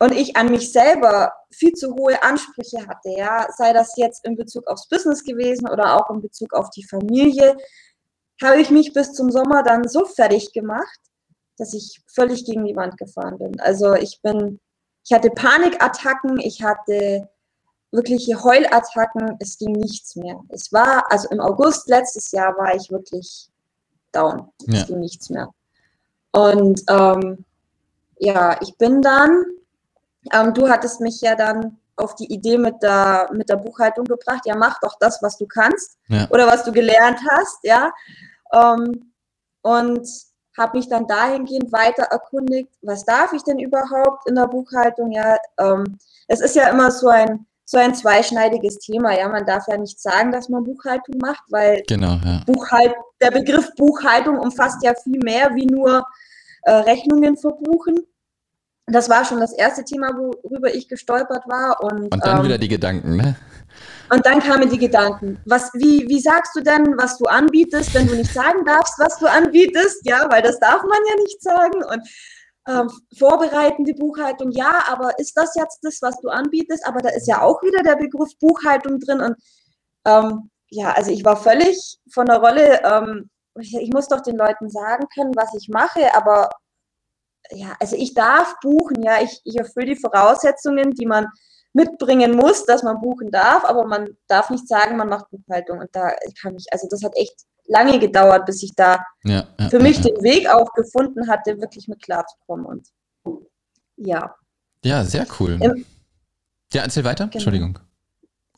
und 0.00 0.12
ich 0.12 0.36
an 0.36 0.50
mich 0.50 0.72
selber 0.72 1.32
viel 1.50 1.72
zu 1.72 1.94
hohe 1.94 2.22
Ansprüche 2.22 2.86
hatte, 2.86 3.10
ja, 3.10 3.48
sei 3.56 3.72
das 3.72 3.96
jetzt 3.96 4.24
in 4.24 4.36
Bezug 4.36 4.66
aufs 4.68 4.88
Business 4.88 5.24
gewesen 5.24 5.68
oder 5.68 5.96
auch 5.96 6.08
in 6.10 6.20
Bezug 6.20 6.54
auf 6.54 6.70
die 6.70 6.84
Familie, 6.84 7.56
habe 8.40 8.60
ich 8.60 8.70
mich 8.70 8.92
bis 8.92 9.12
zum 9.12 9.30
Sommer 9.30 9.64
dann 9.64 9.88
so 9.88 10.04
fertig 10.04 10.52
gemacht, 10.52 11.00
dass 11.56 11.74
ich 11.74 12.00
völlig 12.06 12.44
gegen 12.44 12.64
die 12.64 12.76
Wand 12.76 12.96
gefahren 12.96 13.38
bin. 13.38 13.58
Also 13.58 13.94
ich 13.94 14.20
bin, 14.22 14.60
ich 15.08 15.14
hatte 15.14 15.30
Panikattacken, 15.30 16.38
ich 16.38 16.62
hatte 16.62 17.30
wirkliche 17.90 18.42
Heulattacken, 18.44 19.38
es 19.40 19.56
ging 19.56 19.72
nichts 19.72 20.16
mehr. 20.16 20.38
Es 20.50 20.70
war, 20.70 21.10
also 21.10 21.30
im 21.30 21.40
August 21.40 21.88
letztes 21.88 22.30
Jahr 22.30 22.54
war 22.58 22.74
ich 22.74 22.90
wirklich 22.90 23.48
down. 24.12 24.50
Es 24.66 24.86
ging 24.86 25.00
nichts 25.00 25.30
mehr. 25.30 25.48
Und 26.32 26.82
ähm, 26.90 27.42
ja, 28.18 28.60
ich 28.60 28.76
bin 28.76 29.00
dann, 29.00 29.44
ähm, 30.34 30.52
du 30.52 30.68
hattest 30.68 31.00
mich 31.00 31.22
ja 31.22 31.34
dann 31.34 31.78
auf 31.96 32.14
die 32.14 32.30
Idee 32.30 32.58
mit 32.58 32.82
der, 32.82 33.30
mit 33.32 33.48
der 33.48 33.56
Buchhaltung 33.56 34.04
gebracht, 34.04 34.42
ja, 34.44 34.54
mach 34.56 34.78
doch 34.80 34.98
das, 35.00 35.22
was 35.22 35.38
du 35.38 35.46
kannst 35.46 35.96
ja. 36.08 36.28
oder 36.28 36.46
was 36.46 36.64
du 36.64 36.72
gelernt 36.72 37.20
hast, 37.30 37.60
ja. 37.62 37.90
Ähm, 38.52 39.10
und 39.62 40.06
habe 40.58 40.76
mich 40.76 40.88
dann 40.88 41.06
dahingehend 41.06 41.72
weiter 41.72 42.04
erkundigt, 42.04 42.70
was 42.82 43.04
darf 43.04 43.32
ich 43.32 43.42
denn 43.44 43.58
überhaupt 43.58 44.28
in 44.28 44.34
der 44.34 44.46
Buchhaltung? 44.46 45.12
Ja, 45.12 45.36
ähm, 45.58 45.98
es 46.26 46.40
ist 46.40 46.56
ja 46.56 46.68
immer 46.68 46.90
so 46.90 47.08
ein, 47.08 47.46
so 47.64 47.78
ein 47.78 47.94
zweischneidiges 47.94 48.78
Thema. 48.78 49.16
Ja, 49.18 49.28
man 49.28 49.46
darf 49.46 49.66
ja 49.68 49.76
nicht 49.76 50.00
sagen, 50.00 50.32
dass 50.32 50.48
man 50.48 50.64
Buchhaltung 50.64 51.16
macht, 51.18 51.44
weil 51.50 51.82
genau, 51.86 52.18
ja. 52.24 52.42
Buchhalt, 52.46 52.94
der 53.20 53.30
Begriff 53.30 53.70
Buchhaltung 53.76 54.38
umfasst 54.38 54.82
ja 54.82 54.94
viel 54.94 55.20
mehr 55.20 55.54
wie 55.54 55.66
nur 55.66 56.04
äh, 56.62 56.72
Rechnungen 56.72 57.36
verbuchen 57.36 57.98
das 58.88 59.08
war 59.08 59.24
schon 59.24 59.40
das 59.40 59.52
erste 59.52 59.84
Thema, 59.84 60.08
worüber 60.16 60.74
ich 60.74 60.88
gestolpert 60.88 61.44
war. 61.46 61.82
Und, 61.82 62.12
und 62.12 62.24
dann 62.24 62.38
ähm, 62.38 62.44
wieder 62.44 62.58
die 62.58 62.68
Gedanken, 62.68 63.16
ne? 63.16 63.36
Und 64.10 64.24
dann 64.24 64.40
kamen 64.40 64.70
die 64.70 64.78
Gedanken. 64.78 65.38
Was, 65.44 65.70
wie, 65.74 66.08
wie 66.08 66.20
sagst 66.20 66.56
du 66.56 66.60
denn, 66.60 66.96
was 66.96 67.18
du 67.18 67.26
anbietest, 67.26 67.94
wenn 67.94 68.06
du 68.06 68.14
nicht 68.14 68.32
sagen 68.32 68.64
darfst, 68.64 68.94
was 68.98 69.18
du 69.18 69.26
anbietest? 69.26 70.00
Ja, 70.04 70.26
weil 70.30 70.42
das 70.42 70.58
darf 70.58 70.82
man 70.82 70.98
ja 71.08 71.22
nicht 71.22 71.42
sagen. 71.42 71.84
Und 71.84 72.08
ähm, 72.66 72.90
vorbereitende 73.18 73.94
Buchhaltung, 73.94 74.50
ja, 74.50 74.82
aber 74.88 75.18
ist 75.18 75.36
das 75.36 75.54
jetzt 75.54 75.80
das, 75.82 76.00
was 76.00 76.18
du 76.20 76.28
anbietest? 76.28 76.86
Aber 76.86 77.00
da 77.00 77.10
ist 77.10 77.28
ja 77.28 77.42
auch 77.42 77.62
wieder 77.62 77.82
der 77.82 77.96
Begriff 77.96 78.30
Buchhaltung 78.40 78.98
drin. 78.98 79.20
Und 79.20 79.36
ähm, 80.06 80.50
ja, 80.70 80.92
also 80.92 81.10
ich 81.10 81.24
war 81.24 81.36
völlig 81.36 81.98
von 82.12 82.26
der 82.26 82.38
Rolle, 82.38 82.80
ähm, 82.84 83.30
ich, 83.60 83.74
ich 83.74 83.92
muss 83.92 84.08
doch 84.08 84.20
den 84.20 84.36
Leuten 84.36 84.70
sagen 84.70 85.06
können, 85.14 85.34
was 85.34 85.54
ich 85.54 85.68
mache, 85.68 86.14
aber 86.14 86.48
ja, 87.52 87.76
also 87.80 87.96
ich 87.96 88.14
darf 88.14 88.54
buchen, 88.60 89.02
ja, 89.02 89.22
ich, 89.22 89.40
ich 89.44 89.56
erfülle 89.56 89.86
die 89.86 89.96
Voraussetzungen, 89.96 90.92
die 90.92 91.06
man 91.06 91.26
mitbringen 91.72 92.32
muss, 92.34 92.64
dass 92.64 92.82
man 92.82 93.00
buchen 93.00 93.30
darf, 93.30 93.64
aber 93.64 93.86
man 93.86 94.08
darf 94.26 94.50
nicht 94.50 94.66
sagen, 94.66 94.96
man 94.96 95.08
macht 95.08 95.30
Buchhaltung. 95.30 95.78
Und 95.78 95.90
da 95.92 96.12
kann 96.40 96.56
ich, 96.56 96.66
also 96.72 96.88
das 96.90 97.02
hat 97.04 97.12
echt 97.16 97.34
lange 97.66 97.98
gedauert, 97.98 98.46
bis 98.46 98.62
ich 98.62 98.74
da 98.74 98.98
ja, 99.24 99.46
ja, 99.58 99.68
für 99.68 99.78
mich 99.78 99.98
ja, 99.98 100.10
den 100.10 100.22
Weg 100.22 100.48
auch 100.48 100.72
gefunden 100.72 101.28
hatte, 101.28 101.60
wirklich 101.60 101.86
mit 101.88 102.02
klarzukommen. 102.02 102.66
Und 102.66 102.88
ja. 103.96 104.34
Ja, 104.84 105.04
sehr 105.04 105.26
cool. 105.38 105.58
Im, 105.60 105.84
ja, 106.72 106.82
erzähl 106.82 107.04
weiter. 107.04 107.24
Genau. 107.24 107.34
Entschuldigung. 107.34 107.78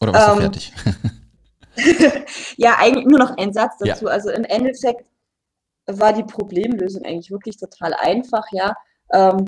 Oder 0.01 0.13
warst 0.13 0.29
ähm, 0.29 0.35
du 0.37 0.41
fertig? 0.43 0.73
ja, 2.57 2.77
eigentlich 2.79 3.07
nur 3.07 3.19
noch 3.19 3.37
ein 3.37 3.53
Satz 3.53 3.75
dazu. 3.79 4.09
Also 4.09 4.31
im 4.31 4.45
Endeffekt 4.45 5.05
war 5.99 6.13
die 6.13 6.25
Problemlösung 6.25 7.05
eigentlich 7.05 7.31
wirklich 7.31 7.57
total 7.57 7.95
einfach, 7.95 8.45
ja. 8.53 8.75
Ähm, 9.13 9.45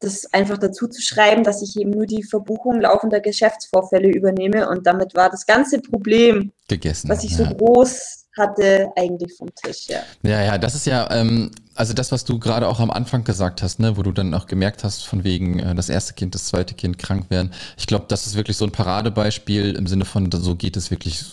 das 0.00 0.32
einfach 0.34 0.58
dazu 0.58 0.88
zu 0.88 1.00
schreiben, 1.00 1.42
dass 1.42 1.62
ich 1.62 1.76
eben 1.80 1.90
nur 1.90 2.06
die 2.06 2.22
Verbuchung 2.22 2.80
laufender 2.80 3.20
Geschäftsvorfälle 3.20 4.08
übernehme 4.08 4.68
und 4.68 4.86
damit 4.86 5.14
war 5.14 5.30
das 5.30 5.46
ganze 5.46 5.80
Problem, 5.80 6.52
Gegessen, 6.68 7.08
was 7.08 7.24
ich 7.24 7.30
ja. 7.30 7.38
so 7.38 7.54
groß 7.54 8.26
hatte, 8.36 8.90
eigentlich 8.96 9.34
vom 9.34 9.48
Tisch, 9.54 9.86
ja. 9.88 10.00
Ja, 10.22 10.42
ja, 10.42 10.58
das 10.58 10.74
ist 10.74 10.86
ja, 10.86 11.10
ähm, 11.10 11.50
also 11.74 11.94
das, 11.94 12.12
was 12.12 12.24
du 12.24 12.38
gerade 12.38 12.68
auch 12.68 12.80
am 12.80 12.90
Anfang 12.90 13.24
gesagt 13.24 13.62
hast, 13.62 13.78
ne, 13.78 13.96
wo 13.96 14.02
du 14.02 14.12
dann 14.12 14.34
auch 14.34 14.46
gemerkt 14.46 14.84
hast, 14.84 15.06
von 15.06 15.24
wegen 15.24 15.58
äh, 15.58 15.74
das 15.74 15.88
erste 15.88 16.12
Kind, 16.12 16.34
das 16.34 16.44
zweite 16.44 16.74
Kind 16.74 16.98
krank 16.98 17.30
werden. 17.30 17.52
Ich 17.78 17.86
glaube, 17.86 18.04
das 18.08 18.26
ist 18.26 18.36
wirklich 18.36 18.58
so 18.58 18.66
ein 18.66 18.72
Paradebeispiel 18.72 19.74
im 19.74 19.86
Sinne 19.86 20.04
von, 20.04 20.30
so 20.30 20.54
geht 20.54 20.76
es 20.76 20.90
wirklich 20.90 21.24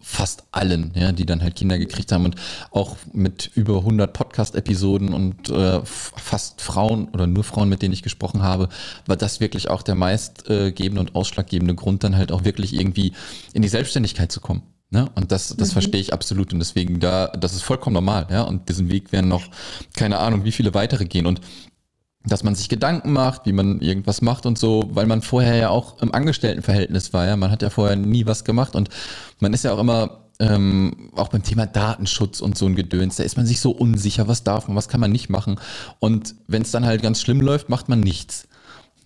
fast 0.00 0.44
allen, 0.50 0.92
ja, 0.94 1.12
die 1.12 1.26
dann 1.26 1.42
halt 1.42 1.56
Kinder 1.56 1.78
gekriegt 1.78 2.12
haben 2.12 2.24
und 2.24 2.36
auch 2.70 2.96
mit 3.12 3.50
über 3.54 3.78
100 3.78 4.12
Podcast-Episoden 4.12 5.12
und 5.12 5.50
äh, 5.50 5.80
fast 5.84 6.62
Frauen 6.62 7.08
oder 7.08 7.26
nur 7.26 7.44
Frauen, 7.44 7.68
mit 7.68 7.82
denen 7.82 7.92
ich 7.92 8.02
gesprochen 8.02 8.42
habe, 8.42 8.68
war 9.06 9.16
das 9.16 9.40
wirklich 9.40 9.68
auch 9.68 9.82
der 9.82 9.94
meistgebende 9.94 11.00
und 11.00 11.14
ausschlaggebende 11.14 11.74
Grund, 11.74 12.02
dann 12.04 12.16
halt 12.16 12.32
auch 12.32 12.44
wirklich 12.44 12.74
irgendwie 12.74 13.12
in 13.52 13.62
die 13.62 13.68
Selbstständigkeit 13.68 14.32
zu 14.32 14.40
kommen. 14.40 14.62
Ne? 14.92 15.08
Und 15.14 15.30
das, 15.30 15.54
das 15.56 15.68
mhm. 15.68 15.72
verstehe 15.74 16.00
ich 16.00 16.12
absolut 16.12 16.52
und 16.52 16.58
deswegen 16.58 16.98
da, 16.98 17.28
das 17.28 17.54
ist 17.54 17.62
vollkommen 17.62 17.94
normal, 17.94 18.26
ja. 18.28 18.42
Und 18.42 18.68
diesen 18.68 18.90
Weg 18.90 19.12
werden 19.12 19.28
noch 19.28 19.44
keine 19.96 20.18
Ahnung, 20.18 20.44
wie 20.44 20.50
viele 20.50 20.74
weitere 20.74 21.04
gehen. 21.04 21.26
Und 21.26 21.40
dass 22.24 22.42
man 22.42 22.54
sich 22.54 22.68
Gedanken 22.68 23.12
macht, 23.12 23.46
wie 23.46 23.52
man 23.52 23.80
irgendwas 23.80 24.20
macht 24.20 24.44
und 24.44 24.58
so, 24.58 24.90
weil 24.92 25.06
man 25.06 25.22
vorher 25.22 25.56
ja 25.56 25.68
auch 25.70 26.00
im 26.02 26.14
Angestelltenverhältnis 26.14 27.12
war, 27.12 27.26
ja. 27.26 27.36
Man 27.36 27.50
hat 27.50 27.62
ja 27.62 27.70
vorher 27.70 27.96
nie 27.96 28.26
was 28.26 28.44
gemacht 28.44 28.74
und 28.76 28.90
man 29.38 29.54
ist 29.54 29.64
ja 29.64 29.72
auch 29.72 29.78
immer, 29.78 30.20
ähm, 30.38 31.10
auch 31.16 31.28
beim 31.28 31.42
Thema 31.42 31.66
Datenschutz 31.66 32.40
und 32.40 32.56
so 32.56 32.66
ein 32.66 32.74
Gedöns, 32.74 33.16
da 33.16 33.22
ist 33.24 33.36
man 33.36 33.46
sich 33.46 33.60
so 33.60 33.70
unsicher, 33.70 34.28
was 34.28 34.42
darf 34.42 34.68
man, 34.68 34.76
was 34.76 34.88
kann 34.88 35.00
man 35.00 35.12
nicht 35.12 35.28
machen. 35.28 35.60
Und 35.98 36.34
wenn 36.46 36.62
es 36.62 36.70
dann 36.70 36.86
halt 36.86 37.02
ganz 37.02 37.20
schlimm 37.20 37.40
läuft, 37.40 37.68
macht 37.68 37.88
man 37.88 38.00
nichts. 38.00 38.48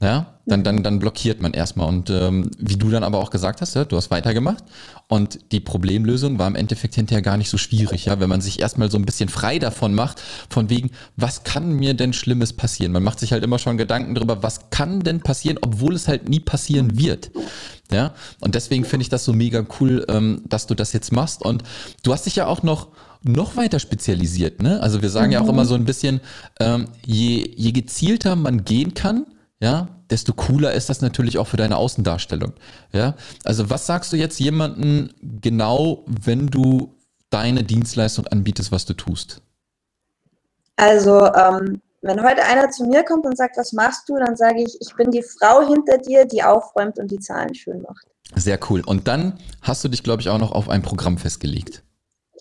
Ja, 0.05 0.27
dann, 0.45 0.63
dann, 0.65 0.83
dann 0.83 0.99
blockiert 0.99 1.41
man 1.41 1.55
erstmal. 1.55 1.89
Und 1.89 2.11
ähm, 2.11 2.51
wie 2.59 2.77
du 2.77 2.91
dann 2.91 3.03
aber 3.03 3.21
auch 3.21 3.31
gesagt 3.31 3.63
hast, 3.63 3.75
ja, 3.75 3.87
du 3.87 3.97
hast 3.97 4.11
weitergemacht 4.11 4.63
und 5.09 5.39
die 5.51 5.61
Problemlösung 5.61 6.39
war 6.39 6.47
im 6.47 6.57
Endeffekt 6.57 6.95
hinterher 6.95 7.23
gar 7.23 7.39
nicht 7.39 7.49
so 7.49 7.57
schwierig, 7.57 8.05
ja, 8.05 8.21
wenn 8.21 8.29
man 8.29 8.43
sich 8.43 8.61
erstmal 8.61 8.91
so 8.91 8.99
ein 8.99 9.07
bisschen 9.07 9.31
frei 9.31 9.59
davon 9.59 9.95
macht, 9.95 10.21
von 10.51 10.69
wegen, 10.69 10.91
was 11.17 11.43
kann 11.45 11.73
mir 11.73 11.95
denn 11.95 12.13
Schlimmes 12.13 12.53
passieren? 12.53 12.93
Man 12.93 13.03
macht 13.03 13.19
sich 13.19 13.33
halt 13.33 13.43
immer 13.45 13.59
schon 13.59 13.79
Gedanken 13.79 14.15
darüber, 14.15 14.43
was 14.43 14.69
kann 14.69 15.01
denn 15.01 15.21
passieren, 15.21 15.59
obwohl 15.63 15.95
es 15.95 16.07
halt 16.07 16.29
nie 16.29 16.41
passieren 16.41 16.99
wird. 16.99 17.31
Ja, 17.91 18.13
und 18.41 18.55
deswegen 18.55 18.85
finde 18.85 19.05
ich 19.05 19.09
das 19.09 19.25
so 19.25 19.33
mega 19.33 19.65
cool, 19.81 20.05
ähm, 20.09 20.43
dass 20.47 20.67
du 20.67 20.75
das 20.75 20.93
jetzt 20.93 21.13
machst. 21.13 21.41
Und 21.41 21.63
du 22.03 22.13
hast 22.13 22.27
dich 22.27 22.37
ja 22.37 22.47
auch 22.47 22.63
noch 22.63 22.89
noch 23.23 23.57
weiter 23.57 23.79
spezialisiert, 23.79 24.61
ne? 24.63 24.83
Also 24.83 25.01
wir 25.01 25.09
sagen 25.09 25.29
mhm. 25.29 25.33
ja 25.33 25.41
auch 25.41 25.45
mhm. 25.45 25.51
immer 25.51 25.65
so 25.65 25.75
ein 25.75 25.87
bisschen, 25.87 26.21
ähm, 26.61 26.89
je, 27.07 27.55
je 27.57 27.73
gezielter 27.73 28.37
man 28.37 28.67
gehen 28.67 28.93
kann, 28.93 29.25
ja, 29.65 29.89
desto 30.11 30.35
cooler 30.35 30.75
ist 30.75 30.91
das 30.91 31.01
natürlich 31.01 31.39
auch 31.39 31.47
für 31.47 31.57
deine 31.57 31.79
Außendarstellung. 31.79 32.53
Ja, 32.93 33.15
also 33.45 33.71
was 33.71 33.87
sagst 33.87 34.13
du 34.13 34.19
jetzt 34.19 34.39
jemandem 34.39 35.09
genau, 35.23 36.05
wenn 36.07 36.49
du 36.49 36.95
deine 37.31 37.65
Dienstleistung 37.65 38.27
anbietest, 38.27 38.73
was 38.73 38.85
du 38.85 38.93
tust? 38.93 39.41
Also, 40.77 41.33
ähm, 41.33 41.81
wenn 42.03 42.23
heute 42.23 42.45
einer 42.45 42.69
zu 42.69 42.85
mir 42.85 43.05
kommt 43.05 43.25
und 43.25 43.39
sagt, 43.39 43.57
was 43.57 43.73
machst 43.73 44.07
du, 44.07 44.19
dann 44.19 44.37
sage 44.37 44.63
ich, 44.63 44.77
ich 44.83 44.95
bin 44.97 45.11
die 45.11 45.23
Frau 45.23 45.67
hinter 45.67 45.97
dir, 45.97 46.27
die 46.27 46.43
aufräumt 46.43 46.99
und 46.99 47.11
die 47.11 47.19
Zahlen 47.19 47.55
schön 47.55 47.81
macht. 47.81 48.07
Sehr 48.37 48.59
cool. 48.69 48.83
Und 48.85 49.09
dann 49.09 49.39
hast 49.63 49.83
du 49.83 49.89
dich, 49.89 50.03
glaube 50.03 50.21
ich, 50.21 50.29
auch 50.29 50.39
noch 50.39 50.53
auf 50.53 50.69
ein 50.69 50.83
Programm 50.83 51.17
festgelegt. 51.17 51.83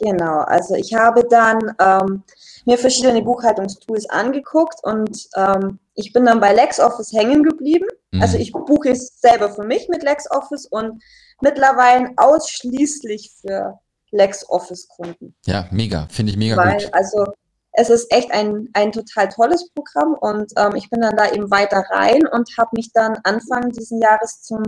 Genau, 0.01 0.39
also 0.39 0.75
ich 0.75 0.94
habe 0.94 1.25
dann 1.30 1.74
ähm, 1.80 2.24
mir 2.65 2.77
verschiedene 2.77 3.22
Buchhaltungstools 3.22 4.10
angeguckt 4.10 4.79
und 4.84 5.27
ähm, 5.36 5.79
ich 5.96 6.13
bin 6.13 6.25
dann 6.25 6.39
bei 6.39 6.53
LexOffice 6.53 7.12
hängen 7.13 7.43
geblieben. 7.43 7.88
Mhm. 8.12 8.22
Also 8.22 8.38
ich 8.38 8.51
buche 8.51 8.89
es 8.89 9.20
selber 9.20 9.50
für 9.50 9.63
mich 9.63 9.88
mit 9.89 10.03
LexOffice 10.03 10.67
und 10.67 11.03
mittlerweile 11.41 12.12
ausschließlich 12.17 13.34
für 13.41 13.79
LexOffice-Kunden. 14.12 15.36
Ja, 15.46 15.67
mega, 15.72 16.08
finde 16.10 16.32
ich 16.32 16.38
mega 16.38 16.55
Weil, 16.58 16.77
gut. 16.77 16.93
Also 16.93 17.25
es 17.74 17.89
ist 17.89 18.12
echt 18.12 18.32
ein, 18.32 18.70
ein 18.74 18.91
total 18.91 19.29
tolles 19.29 19.70
Programm 19.72 20.13
und 20.13 20.51
ähm, 20.58 20.75
ich 20.75 20.89
bin 20.89 21.01
dann 21.01 21.17
da 21.17 21.32
eben 21.32 21.50
weiter 21.51 21.84
rein 21.89 22.25
und 22.27 22.50
habe 22.58 22.70
mich 22.74 22.91
dann 22.93 23.17
Anfang 23.24 23.72
diesen 23.72 24.00
Jahres 24.00 24.41
zum 24.43 24.62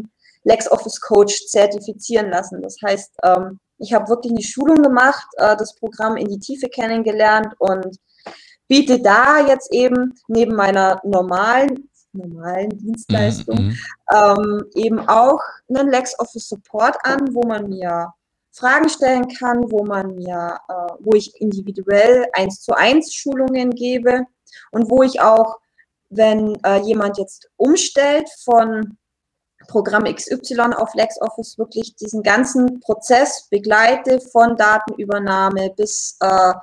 LexOffice 0.43 0.99
Coach 1.01 1.47
zertifizieren 1.47 2.29
lassen. 2.29 2.61
Das 2.61 2.77
heißt, 2.83 3.15
ähm, 3.23 3.59
ich 3.77 3.93
habe 3.93 4.09
wirklich 4.09 4.31
eine 4.31 4.41
Schulung 4.41 4.81
gemacht, 4.81 5.27
äh, 5.37 5.55
das 5.57 5.75
Programm 5.75 6.17
in 6.17 6.27
die 6.27 6.39
Tiefe 6.39 6.69
kennengelernt 6.69 7.53
und 7.59 7.97
biete 8.67 8.99
da 9.01 9.45
jetzt 9.45 9.71
eben 9.71 10.13
neben 10.27 10.55
meiner 10.55 11.01
normalen 11.03 11.89
normalen 12.15 12.69
Dienstleistung 12.69 13.57
-hmm. 13.57 13.75
ähm, 14.13 14.63
eben 14.75 14.99
auch 15.07 15.41
einen 15.67 15.89
LexOffice 15.89 16.47
Support 16.47 16.95
an, 17.03 17.33
wo 17.33 17.43
man 17.43 17.67
mir 17.67 18.13
Fragen 18.53 18.87
stellen 18.87 19.27
kann, 19.27 19.69
wo 19.69 19.83
man 19.83 20.15
mir, 20.15 20.57
äh, 20.69 20.93
wo 20.99 21.13
ich 21.13 21.39
individuell 21.41 22.25
eins 22.33 22.61
zu 22.61 22.73
eins 22.73 23.13
Schulungen 23.13 23.71
gebe 23.71 24.25
und 24.71 24.89
wo 24.89 25.03
ich 25.03 25.19
auch, 25.19 25.59
wenn 26.09 26.55
äh, 26.63 26.77
jemand 26.77 27.17
jetzt 27.17 27.49
umstellt 27.57 28.29
von 28.45 28.97
Programm 29.67 30.03
XY 30.03 30.73
auf 30.75 30.93
LexOffice 30.93 31.57
wirklich 31.57 31.95
diesen 31.95 32.23
ganzen 32.23 32.79
Prozess 32.79 33.47
begleite 33.49 34.19
von 34.19 34.55
Datenübernahme 34.55 35.71
bis 35.75 36.17
äh, 36.19 36.53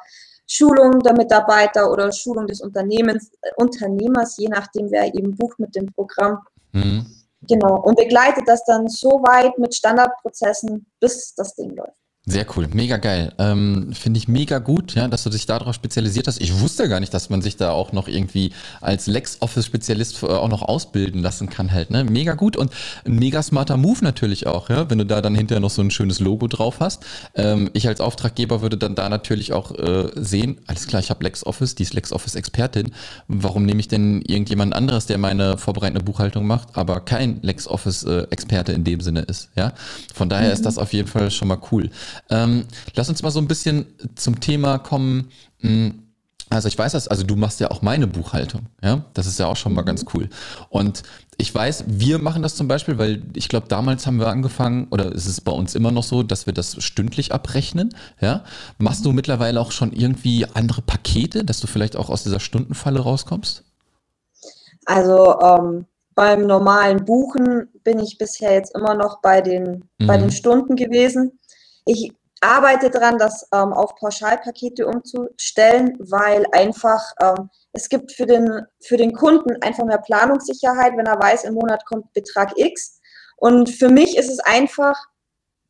Schulung 0.47 1.01
der 1.01 1.15
Mitarbeiter 1.15 1.91
oder 1.91 2.13
Schulung 2.13 2.47
des 2.47 2.61
Unternehmens, 2.61 3.31
äh, 3.41 3.51
Unternehmers, 3.57 4.37
je 4.37 4.49
nachdem, 4.49 4.91
wer 4.91 5.15
eben 5.15 5.37
bucht 5.37 5.59
mit 5.59 5.75
dem 5.75 5.87
Programm. 5.87 6.39
Mhm. 6.73 7.07
Genau. 7.49 7.81
Und 7.81 7.97
begleitet 7.97 8.45
das 8.47 8.65
dann 8.65 8.89
so 8.89 9.11
weit 9.23 9.59
mit 9.59 9.75
Standardprozessen, 9.75 10.87
bis 11.01 11.35
das 11.35 11.55
Ding 11.55 11.75
läuft. 11.75 12.02
Sehr 12.25 12.47
cool, 12.55 12.69
mega 12.73 12.99
geil. 12.99 13.33
Ähm, 13.39 13.93
Finde 13.95 14.19
ich 14.19 14.29
mega 14.29 14.61
gut, 14.61 14.95
ja, 14.95 15.09
dass 15.09 15.25
du 15.25 15.31
dich 15.31 15.45
darauf 15.47 15.75
spezialisiert 15.75 16.29
hast. 16.29 16.41
Ich 16.41 16.61
wusste 16.61 16.89
gar 16.89 17.01
nicht, 17.01 17.13
dass 17.13 17.31
man 17.31 17.43
sich 17.43 17.57
da 17.57 17.73
auch 17.73 17.91
noch 17.91 18.07
irgendwie 18.07 18.53
als 18.81 19.09
LexOffice-Spezialist 19.09 20.23
äh, 20.23 20.27
auch 20.27 20.47
noch 20.47 20.63
ausbilden 20.63 21.21
lassen 21.21 21.51
kann 21.51 21.73
halt. 21.73 21.91
Ne? 21.91 22.05
Mega 22.05 22.35
gut 22.35 22.57
und 22.57 22.71
ein 23.05 23.17
mega 23.17 23.43
smarter 23.43 23.77
Move 23.77 24.05
natürlich 24.05 24.47
auch, 24.47 24.71
ja, 24.71 24.89
wenn 24.89 24.99
du 24.99 25.05
da 25.05 25.21
dann 25.21 25.35
hinterher 25.35 25.59
noch 25.59 25.71
so 25.71 25.83
ein 25.83 25.91
schönes 25.91 26.21
Logo 26.21 26.47
drauf 26.47 26.79
hast. 26.79 27.05
Ähm, 27.35 27.71
ich 27.73 27.89
als 27.89 28.01
Auftraggeber 28.01 28.63
würde 28.63 28.77
dann 28.77 28.95
da 28.95 29.09
natürlich 29.09 29.53
auch 29.53 29.73
äh, 29.73 30.09
sehen, 30.15 30.59
alles 30.69 30.87
klar, 30.87 31.01
ich 31.01 31.11
habe 31.11 31.25
LexOffice, 31.25 31.75
die 31.75 31.83
ist 31.83 31.95
LexOffice-Expertin. 31.95 32.93
Warum 33.27 33.67
nehme 33.67 33.81
ich 33.81 33.89
denn 33.89 34.23
irgendjemand 34.23 34.77
anderes, 34.77 35.07
der 35.07 35.19
meine 35.19 35.59
vorbereitende 35.59 36.05
Buchhaltung 36.05 36.47
macht, 36.47 36.69
aber 36.75 37.01
kein 37.01 37.43
LexOffice-Experte 37.43 38.71
in 38.71 38.85
dem 38.85 39.01
Sinne 39.01 39.23
ist, 39.23 39.49
ja? 39.57 39.73
Von 40.15 40.29
daher 40.29 40.47
mhm. 40.47 40.53
ist 40.53 40.67
das 40.67 40.79
auf 40.79 40.93
jeden 40.93 41.09
Fall 41.09 41.29
schon 41.33 41.49
mal 41.49 41.59
cool. 41.73 41.91
Ähm, 42.31 42.65
lass 42.95 43.09
uns 43.09 43.23
mal 43.23 43.31
so 43.31 43.41
ein 43.41 43.49
bisschen 43.49 43.87
zum 44.15 44.41
Thema 44.41 44.79
kommen. 44.79 45.29
Hm, 45.61 46.03
also 46.53 46.69
ich 46.69 46.77
weiß 46.77 46.93
das, 46.93 47.09
also 47.09 47.23
du 47.23 47.35
machst 47.35 47.61
ja 47.61 47.71
auch 47.71 47.81
meine 47.81 48.07
Buchhaltung, 48.07 48.67
ja, 48.83 49.07
das 49.15 49.27
ist 49.27 49.39
ja 49.39 49.47
auch 49.47 49.57
schon 49.57 49.73
mal 49.73 49.83
ganz 49.83 50.05
cool. 50.13 50.29
Und 50.69 51.03
ich 51.39 51.55
weiß, 51.55 51.85
wir 51.87 52.19
machen 52.19 52.43
das 52.43 52.57
zum 52.57 52.69
Beispiel, 52.69 52.99
weil 52.99 53.23
ich 53.33 53.49
glaube, 53.49 53.69
damals 53.69 54.07
haben 54.07 54.19
wir 54.19 54.29
angefangen, 54.29 54.87
oder 54.91 55.11
ist 55.13 55.27
es 55.27 55.41
bei 55.41 55.53
uns 55.53 55.75
immer 55.75 55.91
noch 55.91 56.03
so, 56.03 56.23
dass 56.23 56.45
wir 56.45 56.53
das 56.53 56.83
stündlich 56.85 57.33
abrechnen, 57.33 57.95
ja. 58.21 58.45
Machst 58.77 59.05
du 59.07 59.13
mittlerweile 59.13 59.61
auch 59.61 59.73
schon 59.73 59.93
irgendwie 59.93 60.47
andere 60.53 60.83
Pakete, 60.83 61.43
dass 61.43 61.61
du 61.61 61.67
vielleicht 61.67 61.97
auch 61.97 62.11
aus 62.11 62.23
dieser 62.23 62.41
Stundenfalle 62.41 63.01
rauskommst? 63.01 63.65
Also 64.85 65.41
ähm, 65.41 65.87
beim 66.15 66.47
normalen 66.47 67.05
Buchen 67.05 67.69
bin 67.83 67.99
ich 67.99 68.19
bisher 68.19 68.53
jetzt 68.53 68.75
immer 68.77 68.95
noch 68.95 69.21
bei 69.23 69.41
den, 69.41 69.85
mhm. 69.99 70.07
bei 70.07 70.19
den 70.19 70.31
Stunden 70.31 70.77
gewesen. 70.77 71.39
Ich 71.85 72.13
arbeite 72.41 72.91
daran, 72.91 73.19
das 73.19 73.49
ähm, 73.53 73.73
auf 73.73 73.95
Pauschalpakete 73.97 74.87
umzustellen, 74.87 75.97
weil 76.01 76.45
einfach 76.53 77.01
ähm, 77.21 77.51
es 77.73 77.89
gibt 77.89 78.13
für 78.13 78.27
den, 78.27 78.67
für 78.81 78.97
den 78.97 79.13
Kunden 79.13 79.63
einfach 79.63 79.85
mehr 79.85 79.99
Planungssicherheit, 79.99 80.97
wenn 80.97 81.07
er 81.07 81.19
weiß, 81.19 81.45
im 81.45 81.55
Monat 81.55 81.85
kommt 81.87 82.13
Betrag 82.13 82.53
X. 82.57 83.01
Und 83.37 83.71
für 83.71 83.89
mich 83.89 84.17
ist 84.17 84.31
es 84.31 84.41
einfach, 84.41 84.97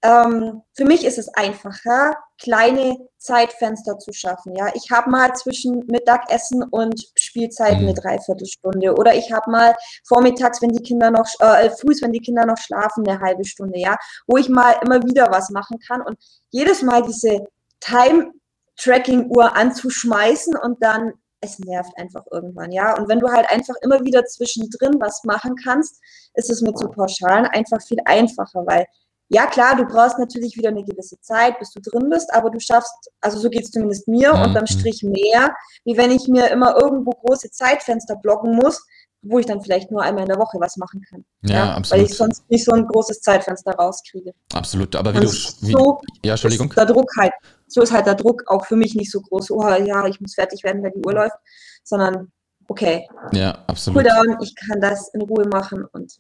ähm, 0.03 0.63
für 0.75 0.85
mich 0.85 1.05
ist 1.05 1.19
es 1.19 1.29
einfacher, 1.29 2.17
kleine 2.41 2.97
Zeitfenster 3.19 3.99
zu 3.99 4.13
schaffen. 4.13 4.55
Ja, 4.57 4.69
ich 4.75 4.91
habe 4.91 5.11
mal 5.11 5.33
zwischen 5.35 5.85
Mittagessen 5.87 6.65
und 6.65 7.01
Spielzeit 7.17 7.75
eine 7.75 7.93
mhm. 7.93 7.95
Dreiviertelstunde 7.95 8.95
oder 8.95 9.15
ich 9.15 9.33
habe 9.33 9.51
mal 9.51 9.77
vormittags, 10.05 10.61
wenn 10.61 10.73
die 10.73 10.83
Kinder 10.83 11.11
noch 11.11 11.29
äh, 11.39 11.71
früh, 11.71 11.95
wenn 12.03 12.13
die 12.13 12.21
Kinder 12.21 12.45
noch 12.47 12.59
schlafen, 12.59 13.07
eine 13.07 13.21
halbe 13.21 13.45
Stunde. 13.45 13.79
Ja, 13.79 13.97
wo 14.27 14.37
ich 14.37 14.49
mal 14.49 14.75
immer 14.83 15.03
wieder 15.05 15.31
was 15.31 15.51
machen 15.51 15.79
kann 15.87 16.03
und 16.03 16.17
jedes 16.51 16.83
Mal 16.83 17.03
diese 17.03 17.47
Time 17.81 18.33
Tracking 18.77 19.31
Uhr 19.31 19.55
anzuschmeißen 19.55 20.57
und 20.57 20.83
dann 20.83 21.13
es 21.41 21.59
nervt 21.59 21.93
einfach 21.97 22.25
irgendwann, 22.31 22.71
ja. 22.71 22.97
Und 22.97 23.09
wenn 23.09 23.19
du 23.19 23.29
halt 23.29 23.51
einfach 23.51 23.75
immer 23.83 24.01
wieder 24.05 24.25
zwischendrin 24.25 25.01
was 25.01 25.25
machen 25.25 25.57
kannst, 25.57 26.01
ist 26.35 26.51
es 26.51 26.62
mit 26.62 26.79
so 26.79 26.88
Pauschalen 26.88 27.47
einfach 27.47 27.83
viel 27.83 27.99
einfacher, 28.05 28.65
weil 28.65 28.87
ja, 29.33 29.47
klar, 29.47 29.77
du 29.77 29.87
brauchst 29.87 30.18
natürlich 30.18 30.57
wieder 30.57 30.68
eine 30.68 30.85
gewisse 30.85 31.18
Zeit, 31.21 31.59
bis 31.59 31.71
du 31.71 31.81
drin 31.81 32.11
bist, 32.11 32.33
aber 32.35 32.51
du 32.51 32.61
schaffst, 32.61 33.11
also 33.21 33.38
so 33.38 33.49
geht 33.49 33.64
es 33.64 33.71
zumindest 33.71 34.07
mir, 34.07 34.35
mhm. 34.35 34.42
unterm 34.42 34.66
Strich 34.66 35.03
mehr, 35.03 35.55
wie 35.85 35.97
wenn 35.97 36.11
ich 36.11 36.29
mir 36.29 36.51
immer 36.51 36.77
irgendwo 36.77 37.12
große 37.12 37.51
Zeitfenster 37.51 38.16
blocken 38.16 38.55
muss, 38.55 38.85
wo 39.23 39.38
ich 39.38 39.47
dann 39.47 39.62
vielleicht 39.62 39.90
nur 39.90 40.03
einmal 40.03 40.25
in 40.25 40.29
der 40.29 40.38
Woche 40.38 40.59
was 40.61 40.77
machen 40.77 41.01
kann. 41.09 41.25
Ja, 41.42 41.55
ja 41.55 41.75
absolut. 41.75 42.03
Weil 42.03 42.11
ich 42.11 42.16
sonst 42.16 42.51
nicht 42.51 42.64
so 42.64 42.73
ein 42.73 42.87
großes 42.87 43.21
Zeitfenster 43.21 43.73
rauskriege. 43.73 44.35
Absolut, 44.53 44.95
aber 44.97 45.14
wie 45.14 45.18
Und 45.18 45.25
du. 45.25 45.66
Wie, 45.66 45.73
so 45.73 46.01
ja, 46.25 46.33
Entschuldigung. 46.33 46.68
der 46.71 46.87
Druck 46.87 47.11
halt, 47.18 47.33
so 47.68 47.81
ist 47.81 47.92
halt 47.92 48.07
der 48.07 48.16
Druck 48.16 48.42
auch 48.49 48.66
für 48.66 48.77
mich 48.77 48.95
nicht 48.95 49.11
so 49.11 49.21
groß, 49.21 49.51
oh 49.53 49.66
ja, 49.66 50.07
ich 50.07 50.21
muss 50.21 50.35
fertig 50.35 50.62
werden, 50.62 50.83
wenn 50.83 50.92
die 50.92 51.07
Uhr 51.07 51.14
läuft, 51.14 51.37
sondern 51.85 52.33
okay. 52.68 53.09
Ja, 53.33 53.64
absolut. 53.66 54.03
Cool 54.03 54.11
down, 54.11 54.38
ich 54.42 54.55
kann 54.57 54.81
das 54.81 55.09
in 55.14 55.23
Ruhe 55.23 55.47
machen 55.47 55.87
und 55.92 56.12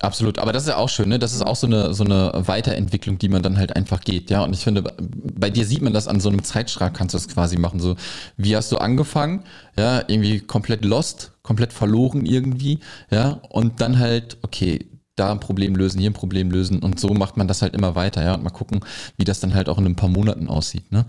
Absolut, 0.00 0.38
aber 0.38 0.52
das 0.52 0.64
ist 0.64 0.68
ja 0.68 0.76
auch 0.76 0.90
schön, 0.90 1.08
ne? 1.08 1.18
Das 1.18 1.32
ist 1.32 1.42
auch 1.42 1.56
so 1.56 1.66
eine, 1.66 1.94
so 1.94 2.04
eine 2.04 2.30
Weiterentwicklung, 2.34 3.18
die 3.18 3.30
man 3.30 3.42
dann 3.42 3.56
halt 3.56 3.74
einfach 3.74 4.02
geht, 4.02 4.28
ja. 4.28 4.44
Und 4.44 4.52
ich 4.52 4.60
finde, 4.60 4.82
bei 4.82 5.48
dir 5.48 5.64
sieht 5.64 5.80
man 5.80 5.94
das 5.94 6.06
an 6.06 6.20
so 6.20 6.28
einem 6.28 6.44
Zeitstrahl, 6.44 6.92
kannst 6.92 7.14
du 7.14 7.18
das 7.18 7.28
quasi 7.28 7.56
machen. 7.56 7.80
So, 7.80 7.96
wie 8.36 8.54
hast 8.54 8.70
du 8.72 8.76
angefangen? 8.76 9.44
Ja, 9.76 10.00
irgendwie 10.06 10.40
komplett 10.40 10.84
lost, 10.84 11.32
komplett 11.42 11.72
verloren 11.72 12.26
irgendwie, 12.26 12.80
ja. 13.10 13.40
Und 13.48 13.80
dann 13.80 13.98
halt, 13.98 14.36
okay, 14.42 14.86
da 15.16 15.32
ein 15.32 15.40
Problem 15.40 15.74
lösen, 15.74 15.98
hier 15.98 16.10
ein 16.10 16.14
Problem 16.14 16.50
lösen 16.50 16.80
und 16.80 17.00
so 17.00 17.14
macht 17.14 17.38
man 17.38 17.48
das 17.48 17.62
halt 17.62 17.74
immer 17.74 17.94
weiter, 17.94 18.22
ja. 18.22 18.34
Und 18.34 18.44
mal 18.44 18.50
gucken, 18.50 18.80
wie 19.16 19.24
das 19.24 19.40
dann 19.40 19.54
halt 19.54 19.70
auch 19.70 19.78
in 19.78 19.86
ein 19.86 19.96
paar 19.96 20.10
Monaten 20.10 20.48
aussieht, 20.48 20.92
ne? 20.92 21.06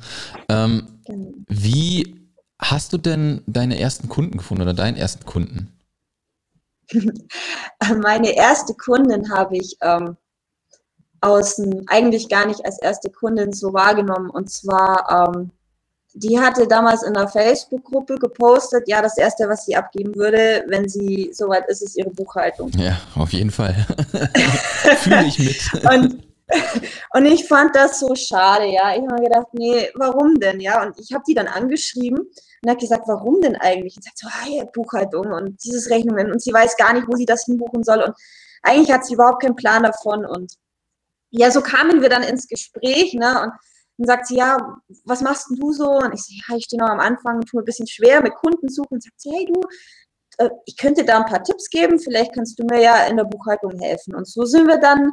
Ähm, 0.47 0.88
genau. 1.06 1.34
Wie 1.50 2.15
hast 2.58 2.93
du 2.93 2.97
denn 2.97 3.41
deine 3.47 3.80
ersten 3.80 4.08
Kunden 4.08 4.38
gefunden 4.38 4.63
oder 4.63 4.73
deinen 4.73 4.95
ersten 4.95 5.26
Kunden? 5.26 5.76
Meine 8.02 8.36
erste 8.36 8.73
Kundin 8.73 9.32
habe 9.32 9.58
ich 9.58 9.78
ähm, 9.82 10.17
außen 11.21 11.86
eigentlich 11.88 12.30
gar 12.30 12.45
nicht 12.45 12.65
als 12.65 12.80
erste 12.80 13.10
Kundin 13.10 13.54
so 13.54 13.73
wahrgenommen. 13.73 14.30
Und 14.30 14.50
zwar, 14.50 15.34
ähm, 15.36 15.52
die 16.13 16.39
hatte 16.39 16.67
damals 16.67 17.04
in 17.04 17.15
einer 17.15 17.28
Facebook-Gruppe 17.28 18.15
gepostet, 18.15 18.88
ja, 18.88 19.02
das 19.02 19.17
erste, 19.17 19.47
was 19.50 19.65
sie 19.65 19.76
abgeben 19.76 20.15
würde, 20.15 20.63
wenn 20.67 20.88
sie 20.88 21.32
soweit 21.34 21.67
ist, 21.67 21.82
ist 21.82 21.97
ihre 21.97 22.12
Buchhaltung. 22.12 22.71
Ja, 22.78 22.97
auf 23.15 23.34
jeden 23.34 23.52
Fall. 23.52 23.73
Fühle 24.97 25.26
ich 25.26 25.39
mit. 25.39 25.84
und, 25.91 26.23
und 27.13 27.26
ich 27.26 27.47
fand 27.47 27.76
das 27.76 28.00
so 28.00 28.15
schade, 28.15 28.65
ja. 28.65 28.91
Ich 28.91 29.02
habe 29.02 29.15
mir 29.15 29.30
gedacht, 29.30 29.47
nee, 29.54 29.89
warum 29.95 30.39
denn, 30.39 30.60
ja? 30.60 30.84
Und 30.84 31.00
ich 31.00 31.13
habe 31.13 31.23
die 31.28 31.34
dann 31.34 31.47
angeschrieben 31.47 32.28
und 32.63 32.71
hat 32.71 32.79
gesagt, 32.79 33.07
warum 33.07 33.41
denn 33.41 33.55
eigentlich? 33.55 33.95
Und 33.95 34.03
sagt 34.03 34.17
so, 34.17 34.27
ah, 34.27 34.65
Buchhaltung 34.73 35.31
und 35.31 35.63
dieses 35.63 35.89
Rechnungen 35.89 36.31
und 36.31 36.41
sie 36.41 36.53
weiß 36.53 36.77
gar 36.77 36.93
nicht, 36.93 37.07
wo 37.07 37.15
sie 37.15 37.25
das 37.25 37.45
hinbuchen 37.45 37.83
soll 37.83 38.01
und 38.01 38.13
eigentlich 38.63 38.91
hat 38.91 39.05
sie 39.05 39.13
überhaupt 39.13 39.41
keinen 39.41 39.55
Plan 39.55 39.83
davon 39.83 40.25
und 40.25 40.53
ja, 41.29 41.51
so 41.51 41.61
kamen 41.61 42.01
wir 42.01 42.09
dann 42.09 42.23
ins 42.23 42.47
Gespräch, 42.47 43.13
ne, 43.13 43.41
und 43.41 43.51
dann 43.97 44.15
sagt 44.15 44.27
sie, 44.27 44.37
ja, 44.37 44.77
was 45.05 45.21
machst 45.21 45.49
denn 45.49 45.57
du 45.57 45.71
so? 45.71 45.89
Und 45.89 46.13
ich 46.13 46.23
so, 46.23 46.33
ja, 46.33 46.55
ich 46.55 46.65
stehe 46.65 46.79
noch 46.79 46.89
am 46.89 46.99
Anfang, 46.99 47.41
tue 47.41 47.61
ein 47.61 47.65
bisschen 47.65 47.87
schwer 47.87 48.21
mit 48.21 48.35
Kunden 48.35 48.69
suchen. 48.69 48.93
Und 48.93 49.03
sagt 49.03 49.19
sie, 49.19 49.31
hey 49.31 49.45
du, 49.51 49.61
äh, 50.37 50.49
ich 50.65 50.77
könnte 50.77 51.03
da 51.03 51.17
ein 51.17 51.25
paar 51.25 51.43
Tipps 51.43 51.69
geben, 51.69 51.99
vielleicht 51.99 52.33
kannst 52.33 52.59
du 52.59 52.63
mir 52.65 52.79
ja 52.81 53.05
in 53.05 53.17
der 53.17 53.23
Buchhaltung 53.23 53.79
helfen. 53.79 54.13
Und 54.13 54.27
so 54.27 54.45
sind 54.45 54.67
wir 54.67 54.77
dann 54.77 55.11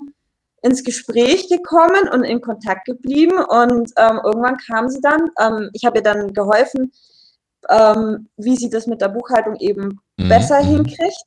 ins 0.62 0.85
Gespräch 0.85 1.48
gekommen 1.48 2.09
und 2.12 2.24
in 2.24 2.42
Kontakt 2.42 2.85
geblieben. 2.85 3.38
Und 3.38 3.90
ähm, 3.96 4.20
irgendwann 4.22 4.59
kam 4.59 4.88
sie 4.90 5.00
dann. 5.00 5.30
Ähm, 5.40 5.70
ich 5.72 5.85
habe 5.87 5.98
ihr 5.98 6.02
dann 6.02 6.35
geholfen, 6.35 6.92
ähm, 7.68 8.29
wie 8.37 8.57
sie 8.57 8.70
das 8.70 8.87
mit 8.87 9.00
der 9.00 9.09
Buchhaltung 9.09 9.57
eben 9.57 10.00
mhm. 10.16 10.29
besser 10.29 10.62
mhm. 10.62 10.68
hinkriegt. 10.68 11.24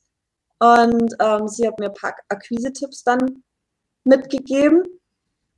Und 0.60 1.16
ähm, 1.20 1.48
sie 1.48 1.68
hat 1.68 1.80
mir 1.80 1.88
ein 1.88 1.94
paar 1.94 2.16
Akquise-Tipps 2.30 3.04
dann 3.04 3.44
mitgegeben. 4.04 4.84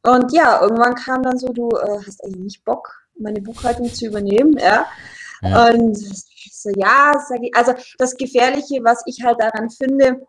Und 0.03 0.33
ja, 0.33 0.61
irgendwann 0.61 0.95
kam 0.95 1.23
dann 1.23 1.37
so, 1.37 1.47
du 1.53 1.69
äh, 1.69 1.99
hast 2.05 2.23
eigentlich 2.23 2.43
nicht 2.43 2.65
Bock, 2.65 2.93
meine 3.17 3.41
Buchhaltung 3.41 3.91
zu 3.93 4.05
übernehmen, 4.05 4.57
ja. 4.57 4.85
ja. 5.41 5.69
Und 5.69 5.97
so, 5.97 6.69
ja, 6.75 7.13
ich, 7.41 7.55
also 7.55 7.73
das 7.97 8.15
Gefährliche, 8.15 8.83
was 8.83 9.03
ich 9.05 9.23
halt 9.23 9.41
daran 9.41 9.69
finde, 9.69 10.21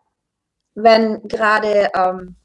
wenn 0.75 1.21
gerade 1.27 1.89
ähm, 1.95 2.35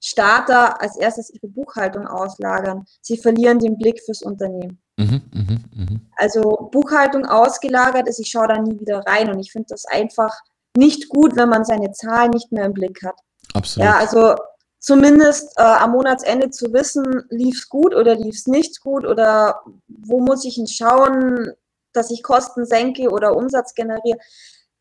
Starter 0.00 0.80
als 0.80 0.96
erstes 0.96 1.30
ihre 1.30 1.48
Buchhaltung 1.48 2.06
auslagern, 2.06 2.84
sie 3.00 3.16
verlieren 3.16 3.58
den 3.58 3.78
Blick 3.78 4.00
fürs 4.04 4.22
Unternehmen. 4.22 4.80
Mhm, 4.96 5.22
mh, 5.32 5.58
mh. 5.74 6.00
Also 6.16 6.68
Buchhaltung 6.72 7.26
ausgelagert 7.26 8.08
ist, 8.08 8.18
ich 8.18 8.30
schaue 8.30 8.48
da 8.48 8.58
nie 8.58 8.80
wieder 8.80 9.00
rein 9.00 9.30
und 9.30 9.38
ich 9.38 9.52
finde 9.52 9.66
das 9.70 9.84
einfach 9.84 10.32
nicht 10.76 11.08
gut, 11.08 11.36
wenn 11.36 11.48
man 11.48 11.64
seine 11.64 11.92
Zahlen 11.92 12.30
nicht 12.30 12.50
mehr 12.52 12.64
im 12.64 12.72
Blick 12.72 13.02
hat. 13.04 13.16
Absolut. 13.54 13.86
Ja, 13.86 13.96
also 13.98 14.34
zumindest 14.78 15.52
äh, 15.58 15.62
am 15.62 15.92
Monatsende 15.92 16.50
zu 16.50 16.72
wissen, 16.72 17.24
lief 17.28 17.58
es 17.58 17.68
gut 17.68 17.94
oder 17.94 18.14
lief 18.14 18.36
es 18.36 18.46
nicht 18.46 18.80
gut 18.80 19.04
oder 19.04 19.62
wo 19.88 20.20
muss 20.20 20.44
ich 20.44 20.56
denn 20.56 20.66
schauen, 20.66 21.52
dass 21.92 22.10
ich 22.10 22.22
Kosten 22.22 22.64
senke 22.66 23.10
oder 23.10 23.36
Umsatz 23.36 23.74
generiere. 23.74 24.18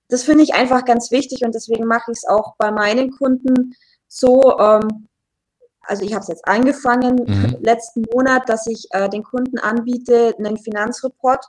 Das 0.08 0.24
finde 0.24 0.44
ich 0.44 0.54
einfach 0.54 0.86
ganz 0.86 1.12
wichtig 1.12 1.44
und 1.44 1.56
deswegen 1.56 1.86
mache 1.86 2.12
ich 2.12 2.20
es 2.20 2.28
auch 2.28 2.56
bei 2.58 2.72
meinen 2.72 3.12
Kunden 3.12 3.74
so. 4.08 4.58
Ähm, 4.60 5.08
also 5.88 6.04
ich 6.04 6.14
habe 6.14 6.22
es 6.22 6.28
jetzt 6.28 6.48
angefangen 6.48 7.16
mhm. 7.26 7.58
letzten 7.62 8.04
Monat, 8.14 8.50
dass 8.50 8.68
ich 8.68 8.88
äh, 8.92 9.10
den 9.10 9.24
Kunden 9.24 9.60
anbiete, 9.60 10.36
einen 10.38 10.58
Finanzreport 10.58 11.46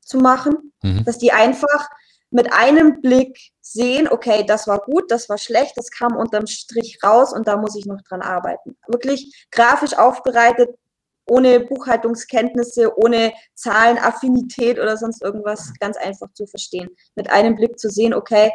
zu 0.00 0.18
machen, 0.18 0.72
mhm. 0.82 1.04
dass 1.04 1.18
die 1.18 1.32
einfach 1.32 1.88
mit 2.30 2.52
einem 2.52 3.00
Blick 3.00 3.52
sehen, 3.60 4.08
okay, 4.08 4.44
das 4.46 4.66
war 4.66 4.80
gut, 4.80 5.10
das 5.10 5.28
war 5.28 5.38
schlecht, 5.38 5.76
das 5.76 5.90
kam 5.90 6.16
unterm 6.16 6.46
Strich 6.46 6.98
raus 7.04 7.32
und 7.32 7.46
da 7.46 7.56
muss 7.56 7.76
ich 7.76 7.86
noch 7.86 8.02
dran 8.02 8.22
arbeiten. 8.22 8.76
Wirklich 8.88 9.46
grafisch 9.52 9.96
aufbereitet, 9.96 10.70
ohne 11.26 11.60
Buchhaltungskenntnisse, 11.60 12.98
ohne 12.98 13.32
Zahlenaffinität 13.54 14.78
oder 14.78 14.96
sonst 14.96 15.22
irgendwas, 15.22 15.72
ganz 15.78 15.96
einfach 15.96 16.32
zu 16.34 16.46
verstehen. 16.46 16.90
Mit 17.14 17.30
einem 17.30 17.54
Blick 17.54 17.78
zu 17.78 17.88
sehen, 17.88 18.12
okay, 18.12 18.50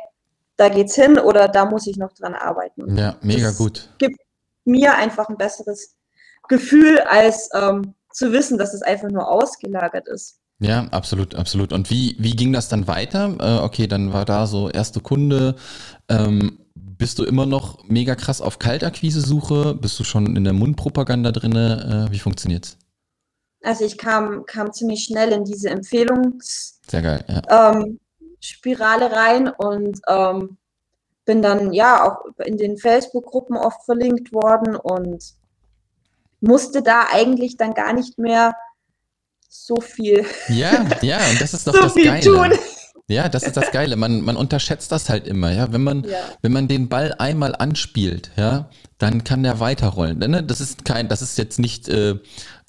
da 0.57 0.67
geht's 0.67 0.95
hin 0.95 1.17
oder 1.17 1.47
da 1.47 1.65
muss 1.65 1.87
ich 1.87 1.97
noch 1.97 2.11
dran 2.11 2.35
arbeiten. 2.35 2.97
Ja, 2.97 3.15
mega 3.21 3.47
das 3.47 3.57
gut. 3.57 3.89
Gibt 3.97 4.19
mir 4.69 4.95
einfach 4.95 5.29
ein 5.29 5.37
besseres 5.37 5.95
Gefühl, 6.47 6.99
als 7.01 7.49
ähm, 7.53 7.93
zu 8.11 8.31
wissen, 8.31 8.57
dass 8.57 8.73
es 8.73 8.81
einfach 8.81 9.09
nur 9.09 9.29
ausgelagert 9.29 10.07
ist. 10.07 10.39
Ja, 10.59 10.87
absolut, 10.91 11.35
absolut. 11.35 11.71
Und 11.71 11.89
wie, 11.89 12.15
wie 12.19 12.35
ging 12.35 12.51
das 12.51 12.67
dann 12.67 12.87
weiter? 12.87 13.35
Äh, 13.39 13.63
okay, 13.63 13.87
dann 13.87 14.11
war 14.11 14.25
da 14.25 14.45
so 14.45 14.69
erste 14.69 14.99
Kunde. 14.99 15.55
Ähm, 16.09 16.59
bist 16.75 17.17
du 17.17 17.23
immer 17.23 17.45
noch 17.45 17.85
mega 17.85 18.15
krass 18.15 18.41
auf 18.41 18.59
Kaltakquise-Suche? 18.59 19.73
Bist 19.75 19.97
du 19.99 20.03
schon 20.03 20.35
in 20.35 20.43
der 20.43 20.51
Mundpropaganda 20.51 21.31
drin? 21.31 21.55
Äh, 21.55 22.11
wie 22.11 22.19
funktioniert's? 22.19 22.77
Also 23.63 23.85
ich 23.85 23.97
kam, 23.97 24.45
kam 24.45 24.73
ziemlich 24.73 25.05
schnell 25.05 25.31
in 25.31 25.45
diese 25.45 25.69
Empfehlungsspirale 25.69 27.23
ja. 27.27 27.73
ähm, 27.73 27.99
rein 29.13 29.49
und 29.49 29.99
ähm, 30.07 30.57
bin 31.29 31.43
dann 31.43 31.73
ja 31.73 32.03
auch 32.07 32.43
in 32.43 32.57
den 32.57 32.79
Facebook-Gruppen 32.79 33.55
oft 33.55 33.85
verlinkt 33.85 34.33
worden 34.33 34.75
und 34.75 35.23
musste 36.41 36.81
da 36.81 37.05
eigentlich 37.11 37.55
dann 37.55 37.75
gar 37.75 37.93
nicht 37.93 38.17
mehr 38.17 38.55
so 39.47 39.75
viel. 39.79 40.25
Ja, 40.47 40.87
ja, 41.03 41.19
und 41.29 41.39
das 41.39 41.53
ist 41.53 41.67
doch 41.67 41.75
so 41.75 41.81
das 41.81 41.93
Geile. 41.93 42.21
Tun. 42.21 42.59
Ja, 43.07 43.29
das 43.29 43.43
ist 43.43 43.55
das 43.55 43.69
Geile. 43.71 43.95
Man, 43.95 44.21
man 44.21 44.37
unterschätzt 44.37 44.91
das 44.91 45.07
halt 45.07 45.27
immer, 45.27 45.51
ja. 45.51 45.71
Wenn 45.71 45.83
man, 45.83 46.03
ja. 46.03 46.17
wenn 46.41 46.51
man 46.51 46.67
den 46.67 46.89
Ball 46.89 47.13
einmal 47.19 47.55
anspielt, 47.55 48.31
ja, 48.35 48.67
dann 48.97 49.23
kann 49.23 49.43
der 49.43 49.59
weiterrollen. 49.59 50.17
Ne? 50.17 50.41
Das 50.41 50.59
ist 50.59 50.83
kein, 50.83 51.09
das 51.09 51.21
ist 51.21 51.37
jetzt 51.37 51.59
nicht 51.59 51.87
äh, 51.89 52.15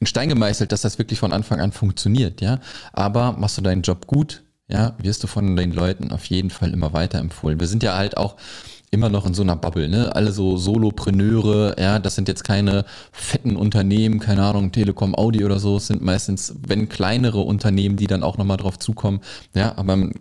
ein 0.02 0.06
Stein 0.06 0.28
gemeißelt, 0.28 0.70
dass 0.70 0.82
das 0.82 0.98
wirklich 0.98 1.18
von 1.18 1.32
Anfang 1.32 1.60
an 1.60 1.72
funktioniert, 1.72 2.42
ja. 2.42 2.58
Aber 2.92 3.32
machst 3.32 3.56
du 3.56 3.62
deinen 3.62 3.80
Job 3.80 4.06
gut, 4.06 4.42
ja, 4.72 4.94
wirst 4.98 5.22
du 5.22 5.26
von 5.26 5.56
den 5.56 5.72
Leuten 5.72 6.12
auf 6.12 6.24
jeden 6.26 6.50
Fall 6.50 6.72
immer 6.72 6.92
weiterempfohlen. 6.92 7.60
Wir 7.60 7.66
sind 7.66 7.82
ja 7.82 7.96
halt 7.96 8.16
auch 8.16 8.36
immer 8.90 9.08
noch 9.08 9.26
in 9.26 9.34
so 9.34 9.42
einer 9.42 9.56
Bubble, 9.56 9.88
ne? 9.88 10.14
Alle 10.14 10.32
so 10.32 10.56
Solopreneure, 10.56 11.76
ja, 11.78 11.98
das 11.98 12.16
sind 12.16 12.28
jetzt 12.28 12.42
keine 12.42 12.84
fetten 13.12 13.56
Unternehmen, 13.56 14.18
keine 14.18 14.44
Ahnung, 14.44 14.72
Telekom, 14.72 15.14
Audi 15.14 15.44
oder 15.44 15.60
so, 15.60 15.76
es 15.76 15.86
sind 15.86 16.02
meistens, 16.02 16.54
wenn 16.66 16.88
kleinere 16.88 17.40
Unternehmen, 17.40 17.96
die 17.96 18.08
dann 18.08 18.22
auch 18.22 18.36
nochmal 18.36 18.56
drauf 18.56 18.78
zukommen, 18.78 19.20
ja, 19.54 19.76
aber 19.76 19.94
im 19.94 20.12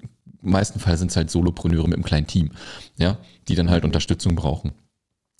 meisten 0.42 0.80
Fall 0.80 0.98
sind 0.98 1.10
es 1.10 1.18
halt 1.18 1.32
Solopreneure 1.32 1.88
mit 1.88 1.96
einem 1.96 2.04
kleinen 2.04 2.28
Team, 2.28 2.52
ja, 2.98 3.18
die 3.48 3.56
dann 3.56 3.72
halt 3.72 3.86
Unterstützung 3.86 4.36
brauchen. 4.36 4.74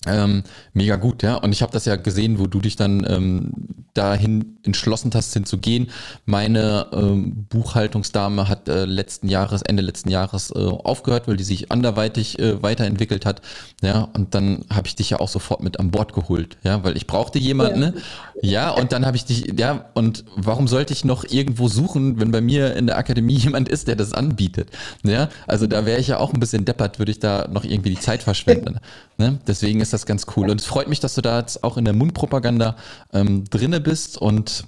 Ähm, 0.06 0.42
mega 0.72 0.96
gut, 0.96 1.22
ja. 1.22 1.36
Und 1.36 1.52
ich 1.52 1.62
habe 1.62 1.72
das 1.72 1.84
ja 1.84 1.96
gesehen, 1.96 2.38
wo 2.38 2.46
du 2.46 2.60
dich 2.60 2.76
dann 2.76 3.04
ähm, 3.06 3.52
dahin 4.00 4.56
entschlossen 4.62 5.10
hast, 5.12 5.34
hinzugehen. 5.34 5.90
Meine 6.24 6.86
ähm, 6.92 7.46
Buchhaltungsdame 7.50 8.48
hat 8.48 8.66
äh, 8.66 8.86
letzten 8.86 9.28
Jahres, 9.28 9.60
Ende 9.60 9.82
letzten 9.82 10.08
Jahres 10.08 10.50
äh, 10.50 10.58
aufgehört, 10.58 11.28
weil 11.28 11.36
die 11.36 11.44
sich 11.44 11.70
anderweitig 11.70 12.38
äh, 12.38 12.62
weiterentwickelt 12.62 13.26
hat. 13.26 13.42
Ja, 13.82 14.08
und 14.14 14.34
dann 14.34 14.64
habe 14.72 14.86
ich 14.86 14.96
dich 14.96 15.10
ja 15.10 15.20
auch 15.20 15.28
sofort 15.28 15.62
mit 15.62 15.78
an 15.78 15.90
Bord 15.90 16.14
geholt, 16.14 16.56
ja, 16.62 16.82
weil 16.82 16.96
ich 16.96 17.06
brauchte 17.06 17.38
jemanden, 17.38 17.82
ja. 17.82 17.90
ne? 17.90 17.94
Ja, 18.42 18.70
und 18.70 18.92
dann 18.92 19.04
habe 19.04 19.18
ich 19.18 19.26
dich, 19.26 19.52
ja, 19.58 19.90
und 19.92 20.24
warum 20.34 20.66
sollte 20.66 20.94
ich 20.94 21.04
noch 21.04 21.24
irgendwo 21.28 21.68
suchen, 21.68 22.18
wenn 22.20 22.30
bei 22.30 22.40
mir 22.40 22.74
in 22.76 22.86
der 22.86 22.96
Akademie 22.96 23.34
jemand 23.36 23.68
ist, 23.68 23.86
der 23.86 23.96
das 23.96 24.14
anbietet? 24.14 24.70
Ja, 25.02 25.28
also 25.46 25.66
da 25.66 25.84
wäre 25.84 26.00
ich 26.00 26.08
ja 26.08 26.18
auch 26.18 26.32
ein 26.32 26.40
bisschen 26.40 26.64
deppert, 26.64 26.98
würde 26.98 27.12
ich 27.12 27.18
da 27.18 27.48
noch 27.48 27.64
irgendwie 27.64 27.90
die 27.90 28.00
Zeit 28.00 28.22
verschwenden. 28.22 28.78
Ne? 29.18 29.38
Deswegen 29.46 29.82
ist 29.82 29.92
das 29.92 30.06
ganz 30.06 30.24
cool. 30.36 30.48
Und 30.48 30.58
es 30.58 30.66
freut 30.66 30.88
mich, 30.88 31.00
dass 31.00 31.14
du 31.14 31.20
da 31.20 31.40
jetzt 31.40 31.62
auch 31.62 31.76
in 31.76 31.84
der 31.84 31.92
Mundpropaganda 31.92 32.76
ähm, 33.12 33.44
drinne 33.50 33.80
bist 33.80 33.89
und 34.16 34.64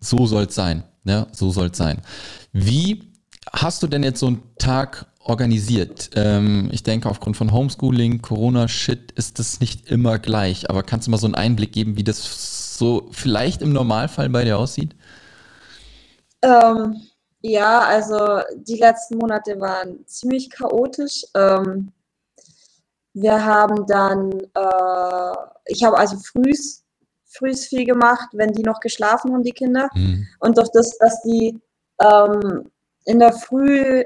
so 0.00 0.26
soll 0.26 0.44
es 0.44 0.54
sein. 0.54 0.84
Ja, 1.04 1.26
so 1.32 1.50
soll 1.50 1.68
es 1.68 1.78
sein. 1.78 2.02
Wie 2.52 3.12
hast 3.52 3.82
du 3.82 3.86
denn 3.86 4.02
jetzt 4.02 4.20
so 4.20 4.26
einen 4.26 4.42
Tag 4.58 5.06
organisiert? 5.20 6.10
Ähm, 6.14 6.68
ich 6.72 6.82
denke, 6.82 7.08
aufgrund 7.08 7.36
von 7.36 7.52
Homeschooling, 7.52 8.22
Corona-Shit 8.22 9.12
ist 9.12 9.38
das 9.38 9.60
nicht 9.60 9.88
immer 9.90 10.18
gleich. 10.18 10.68
Aber 10.68 10.82
kannst 10.82 11.06
du 11.06 11.10
mal 11.10 11.18
so 11.18 11.26
einen 11.26 11.34
Einblick 11.34 11.72
geben, 11.72 11.96
wie 11.96 12.04
das 12.04 12.76
so 12.76 13.08
vielleicht 13.12 13.62
im 13.62 13.72
Normalfall 13.72 14.28
bei 14.28 14.44
dir 14.44 14.58
aussieht? 14.58 14.94
Ähm, 16.42 17.00
ja, 17.40 17.80
also 17.80 18.40
die 18.56 18.78
letzten 18.78 19.18
Monate 19.18 19.60
waren 19.60 20.04
ziemlich 20.06 20.50
chaotisch. 20.50 21.24
Ähm, 21.34 21.92
wir 23.14 23.44
haben 23.44 23.86
dann, 23.86 24.32
äh, 24.32 25.36
ich 25.66 25.84
habe 25.84 25.96
also 25.96 26.16
frühs, 26.18 26.84
frühs 27.26 27.66
viel 27.66 27.84
gemacht, 27.84 28.28
wenn 28.32 28.52
die 28.52 28.62
noch 28.62 28.80
geschlafen 28.80 29.32
haben, 29.32 29.42
die 29.42 29.52
Kinder. 29.52 29.88
Mhm. 29.94 30.26
Und 30.40 30.58
durch 30.58 30.70
das, 30.70 30.96
dass 30.98 31.22
die 31.22 31.58
ähm, 32.00 32.70
in 33.04 33.18
der 33.18 33.32
Früh 33.32 34.04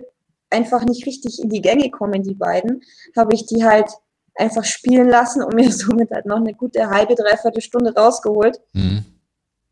einfach 0.50 0.84
nicht 0.84 1.06
richtig 1.06 1.40
in 1.40 1.48
die 1.48 1.60
Gänge 1.60 1.90
kommen, 1.90 2.22
die 2.22 2.34
beiden, 2.34 2.82
habe 3.16 3.34
ich 3.34 3.46
die 3.46 3.64
halt 3.64 3.90
einfach 4.34 4.64
spielen 4.64 5.08
lassen 5.08 5.42
und 5.42 5.54
mir 5.56 5.72
somit 5.72 6.10
halt 6.10 6.26
noch 6.26 6.38
eine 6.38 6.54
gute 6.54 6.88
halbe, 6.88 7.14
dreiviertel 7.14 7.60
Stunde 7.60 7.94
rausgeholt. 7.94 8.60
Mhm. 8.72 9.04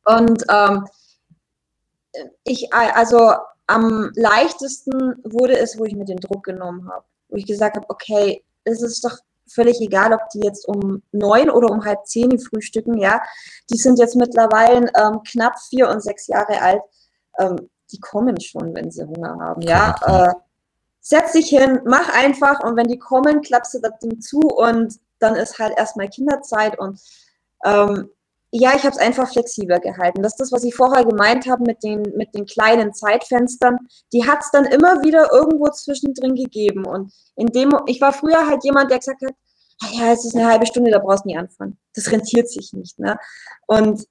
Und 0.04 0.44
ähm, 0.50 0.86
ich, 2.44 2.72
also 2.72 3.34
am 3.66 4.10
leichtesten 4.14 5.16
wurde 5.24 5.58
es, 5.58 5.78
wo 5.78 5.84
ich 5.84 5.94
mir 5.94 6.06
den 6.06 6.18
Druck 6.18 6.44
genommen 6.44 6.88
habe, 6.88 7.04
wo 7.28 7.36
ich 7.36 7.46
gesagt 7.46 7.76
habe, 7.76 7.86
okay, 7.88 8.42
es 8.64 8.82
ist 8.82 9.04
doch 9.04 9.18
völlig 9.50 9.80
egal, 9.80 10.12
ob 10.12 10.28
die 10.30 10.40
jetzt 10.40 10.66
um 10.68 11.02
neun 11.12 11.50
oder 11.50 11.70
um 11.70 11.84
halb 11.84 12.06
zehn 12.06 12.38
frühstücken, 12.38 12.98
ja. 12.98 13.20
Die 13.70 13.76
sind 13.76 13.98
jetzt 13.98 14.16
mittlerweile 14.16 14.90
ähm, 14.96 15.22
knapp 15.22 15.58
vier 15.68 15.88
und 15.88 16.02
sechs 16.02 16.26
Jahre 16.26 16.60
alt. 16.60 16.82
Ähm, 17.38 17.68
die 17.90 18.00
kommen 18.00 18.40
schon, 18.40 18.74
wenn 18.74 18.90
sie 18.90 19.04
Hunger 19.04 19.38
haben, 19.40 19.62
ja. 19.62 19.94
Äh, 20.02 20.34
setz 21.00 21.32
dich 21.32 21.48
hin, 21.48 21.80
mach 21.84 22.14
einfach 22.14 22.60
und 22.60 22.76
wenn 22.76 22.88
die 22.88 22.98
kommen, 22.98 23.40
klappst 23.40 23.74
du 23.74 23.80
das 23.80 23.98
Ding 24.00 24.20
zu 24.20 24.40
und 24.40 24.98
dann 25.18 25.34
ist 25.34 25.58
halt 25.58 25.76
erstmal 25.76 26.08
Kinderzeit 26.08 26.78
und 26.78 27.00
ähm, 27.64 28.10
ja, 28.50 28.74
ich 28.74 28.82
habe 28.82 28.90
es 28.90 28.98
einfach 28.98 29.30
flexibler 29.30 29.78
gehalten. 29.78 30.22
Das 30.22 30.32
ist 30.32 30.40
das, 30.40 30.52
was 30.52 30.64
ich 30.64 30.74
vorher 30.74 31.04
gemeint 31.04 31.46
habe 31.46 31.64
mit 31.64 31.82
den, 31.82 32.02
mit 32.16 32.34
den 32.34 32.46
kleinen 32.46 32.94
Zeitfenstern. 32.94 33.78
Die 34.12 34.26
hat 34.26 34.40
es 34.40 34.50
dann 34.50 34.64
immer 34.64 35.02
wieder 35.02 35.30
irgendwo 35.32 35.68
zwischendrin 35.68 36.34
gegeben. 36.34 36.86
Und 36.86 37.12
in 37.36 37.48
dem, 37.48 37.76
ich 37.86 38.00
war 38.00 38.12
früher 38.12 38.46
halt 38.46 38.64
jemand, 38.64 38.90
der 38.90 38.98
gesagt 38.98 39.22
hat, 39.22 39.34
ah 39.82 39.88
ja, 39.92 40.12
es 40.12 40.24
ist 40.24 40.34
eine 40.34 40.48
halbe 40.48 40.66
Stunde, 40.66 40.90
da 40.90 40.98
brauchst 40.98 41.24
du 41.24 41.28
nie 41.28 41.36
anfangen. 41.36 41.78
Das 41.94 42.10
rentiert 42.10 42.48
sich 42.48 42.72
nicht. 42.72 42.98
Ne? 42.98 43.18
Und 43.66 44.06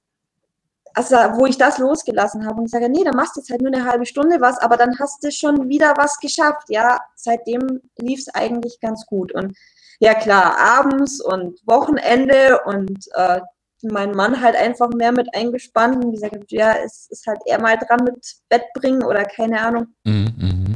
also, 0.94 1.16
wo 1.16 1.46
ich 1.46 1.58
das 1.58 1.78
losgelassen 1.78 2.46
habe 2.46 2.58
und 2.58 2.66
ich 2.66 2.72
sage, 2.72 2.88
nee, 2.88 3.04
dann 3.04 3.16
machst 3.16 3.36
du 3.36 3.40
jetzt 3.40 3.50
halt 3.50 3.60
nur 3.60 3.72
eine 3.72 3.84
halbe 3.84 4.06
Stunde 4.06 4.40
was, 4.40 4.58
aber 4.58 4.76
dann 4.76 4.98
hast 4.98 5.22
du 5.22 5.30
schon 5.30 5.68
wieder 5.68 5.94
was 5.96 6.18
geschafft. 6.18 6.70
Ja, 6.70 7.00
seitdem 7.14 7.80
lief 7.98 8.20
es 8.20 8.34
eigentlich 8.34 8.80
ganz 8.80 9.04
gut. 9.06 9.32
Und 9.32 9.56
ja, 10.00 10.14
klar, 10.14 10.56
abends 10.58 11.20
und 11.20 11.60
Wochenende 11.66 12.60
und 12.64 12.98
äh, 13.14 13.40
mein 13.82 14.12
Mann 14.12 14.40
halt 14.40 14.56
einfach 14.56 14.88
mehr 14.90 15.12
mit 15.12 15.28
eingespannt 15.34 16.04
und 16.04 16.12
gesagt 16.12 16.34
hat, 16.34 16.50
ja, 16.50 16.74
es 16.84 17.08
ist 17.10 17.26
halt 17.26 17.40
eher 17.46 17.60
mal 17.60 17.76
dran 17.76 18.04
mit 18.04 18.36
Bett 18.48 18.64
bringen 18.74 19.02
oder 19.04 19.24
keine 19.24 19.60
Ahnung. 19.60 19.86
Mhm, 20.04 20.34
mhm. 20.38 20.74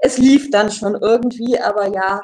Es 0.00 0.18
lief 0.18 0.50
dann 0.50 0.70
schon 0.70 0.94
irgendwie, 0.94 1.58
aber 1.58 1.88
ja, 1.88 2.22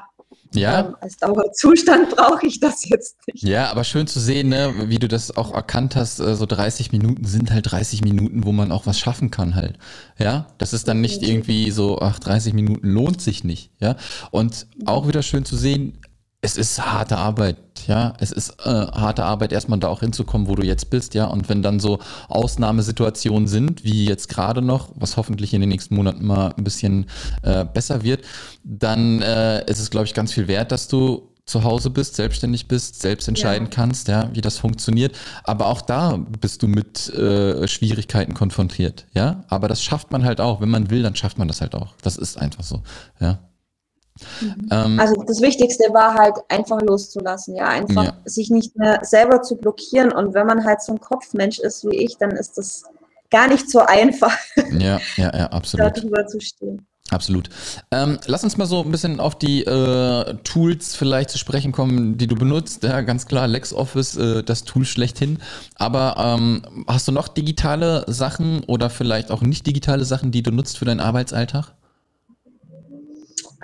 ja. 0.55 0.81
Ähm, 0.81 0.97
als 1.01 1.17
Dauerzustand 1.17 2.11
brauche 2.17 2.47
ich 2.47 2.61
das 2.61 2.89
jetzt 2.89 3.17
nicht. 3.27 3.43
Ja, 3.43 3.71
aber 3.71 3.85
schön 3.85 4.07
zu 4.07 4.21
sehen, 4.21 4.49
ne, 4.49 4.73
wie 4.87 4.99
du 4.99 5.09
das 5.09 5.37
auch 5.37 5.53
erkannt 5.53 5.97
hast, 5.97 6.21
äh, 6.21 6.37
so 6.37 6.47
30 6.47 6.93
Minuten 6.93 7.25
sind 7.25 7.51
halt 7.51 7.71
30 7.71 8.03
Minuten, 8.03 8.45
wo 8.45 8.53
man 8.53 8.73
auch 8.73 8.87
was 8.87 8.99
schaffen 8.99 9.31
kann 9.31 9.55
halt. 9.55 9.79
Ja, 10.19 10.47
das 10.59 10.73
ist 10.73 10.89
dann 10.89 11.01
nicht 11.01 11.23
irgendwie 11.23 11.71
so, 11.71 11.99
ach, 12.01 12.19
30 12.19 12.55
Minuten 12.55 12.89
lohnt 12.89 13.21
sich 13.21 13.45
nicht. 13.45 13.71
Ja, 13.81 13.97
und 14.31 14.67
auch 14.87 15.09
wieder 15.09 15.23
schön 15.23 15.45
zu 15.45 15.57
sehen, 15.57 15.99
es 16.45 16.59
ist 16.59 16.79
harte 16.79 17.17
Arbeit, 17.17 17.57
ja. 17.87 18.13
Es 18.21 18.31
ist 18.31 18.51
äh, 18.67 18.69
harte 18.69 19.25
Arbeit, 19.25 19.51
erstmal 19.51 19.79
da 19.79 19.89
auch 19.89 20.01
hinzukommen, 20.01 20.47
wo 20.47 20.55
du 20.55 20.63
jetzt 20.63 20.91
bist, 20.91 21.15
ja. 21.15 21.25
Und 21.25 21.49
wenn 21.49 21.63
dann 21.63 21.81
so 21.81 22.01
Ausnahmesituationen 22.29 23.49
sind, 23.49 23.83
wie 23.83 24.05
jetzt 24.05 24.29
gerade 24.29 24.61
noch, 24.61 24.91
was 24.95 25.17
hoffentlich 25.17 25.55
in 25.55 25.63
den 25.63 25.71
nächsten 25.71 25.95
Monaten 25.95 26.27
mal 26.27 26.53
ein 26.55 26.63
bisschen 26.63 27.07
äh, 27.43 27.65
besser 27.65 28.03
wird, 28.03 28.27
dann 28.63 29.23
äh, 29.23 29.65
ist 29.71 29.79
es, 29.81 29.89
glaube 29.89 30.05
ich, 30.05 30.13
ganz 30.13 30.35
viel 30.35 30.47
wert, 30.47 30.71
dass 30.71 30.87
du 30.87 31.31
zu 31.47 31.65
Hause 31.65 31.89
bist, 31.89 32.17
selbstständig 32.17 32.69
bist, 32.69 33.01
selbst 33.01 33.27
entscheiden 33.27 33.69
ja. 33.69 33.75
kannst, 33.75 34.09
ja, 34.09 34.29
wie 34.35 34.43
das 34.43 34.59
funktioniert. 34.59 35.17
Aber 35.45 35.69
auch 35.69 35.81
da 35.81 36.19
bist 36.41 36.63
du 36.63 36.69
mit 36.69 37.09
äh, 37.15 37.67
Schwierigkeiten 37.67 38.35
konfrontiert, 38.35 39.07
ja. 39.15 39.45
Aber 39.49 39.67
das 39.67 39.83
schafft 39.83 40.13
man 40.13 40.25
halt 40.25 40.43
auch. 40.43 40.61
Wenn 40.61 40.71
man 40.71 40.91
will, 40.91 41.03
dann 41.03 41.17
schafft 41.17 41.39
man 41.39 41.49
das 41.49 41.63
halt 41.63 41.75
auch. 41.75 41.95
Das 42.03 42.19
ist 42.19 42.37
einfach 42.37 42.65
so, 42.65 42.83
ja. 43.19 43.39
Mhm. 44.41 44.69
Ähm, 44.71 45.01
also 45.01 45.15
das 45.27 45.41
Wichtigste 45.41 45.85
war 45.93 46.15
halt 46.15 46.37
einfach 46.49 46.81
loszulassen, 46.81 47.57
ja, 47.57 47.67
einfach 47.67 48.05
ja. 48.05 48.17
sich 48.25 48.51
nicht 48.51 48.77
mehr 48.77 49.01
selber 49.03 49.43
zu 49.43 49.57
blockieren 49.57 50.13
und 50.13 50.35
wenn 50.35 50.47
man 50.47 50.65
halt 50.65 50.83
so 50.83 50.93
ein 50.93 51.01
Kopfmensch 51.01 51.59
ist 51.59 51.85
wie 51.85 51.97
ich, 51.97 52.17
dann 52.19 52.31
ist 52.31 52.57
das 52.57 52.85
gar 53.31 53.49
nicht 53.49 53.69
so 53.69 53.81
einfach, 53.81 54.37
ja, 54.79 55.01
ja, 55.17 55.37
ja, 55.37 55.47
absolut. 55.47 55.97
darüber 55.97 56.27
zu 56.27 56.41
stehen. 56.41 56.87
Absolut. 57.11 57.51
Ähm, 57.91 58.19
lass 58.27 58.45
uns 58.45 58.57
mal 58.57 58.65
so 58.65 58.83
ein 58.83 58.91
bisschen 58.91 59.21
auf 59.21 59.39
die 59.39 59.63
äh, 59.63 60.35
Tools 60.43 60.97
vielleicht 60.97 61.29
zu 61.29 61.37
sprechen 61.37 61.71
kommen, 61.71 62.17
die 62.17 62.27
du 62.27 62.35
benutzt. 62.35 62.83
Ja, 62.83 63.03
ganz 63.03 63.27
klar, 63.27 63.47
LexOffice, 63.47 64.17
äh, 64.17 64.43
das 64.43 64.65
Tool 64.65 64.87
schlechthin. 64.87 65.39
Aber 65.77 66.17
ähm, 66.19 66.85
hast 66.89 67.07
du 67.07 67.13
noch 67.13 67.29
digitale 67.29 68.05
Sachen 68.09 68.65
oder 68.65 68.89
vielleicht 68.89 69.31
auch 69.31 69.43
nicht 69.43 69.67
digitale 69.67 70.07
Sachen, 70.07 70.33
die 70.33 70.43
du 70.43 70.51
nutzt 70.51 70.79
für 70.79 70.87
deinen 70.87 71.01
Arbeitsalltag? 71.01 71.75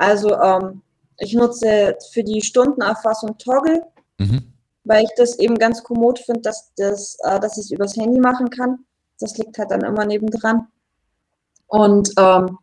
Also 0.00 0.34
ähm, 0.34 0.80
ich 1.18 1.34
nutze 1.34 1.96
für 2.10 2.24
die 2.24 2.40
Stundenerfassung 2.40 3.36
Toggle, 3.36 3.82
mhm. 4.18 4.54
weil 4.84 5.04
ich 5.04 5.10
das 5.16 5.38
eben 5.38 5.58
ganz 5.58 5.82
kommod 5.84 6.18
finde, 6.18 6.40
dass, 6.40 6.72
das, 6.76 7.18
äh, 7.22 7.38
dass 7.38 7.58
ich 7.58 7.66
es 7.66 7.70
übers 7.70 7.96
Handy 7.96 8.18
machen 8.18 8.48
kann. 8.48 8.78
Das 9.18 9.36
liegt 9.36 9.58
halt 9.58 9.70
dann 9.70 9.84
immer 9.84 10.06
nebendran. 10.06 10.68
Und 11.66 12.10
ähm, 12.18 12.56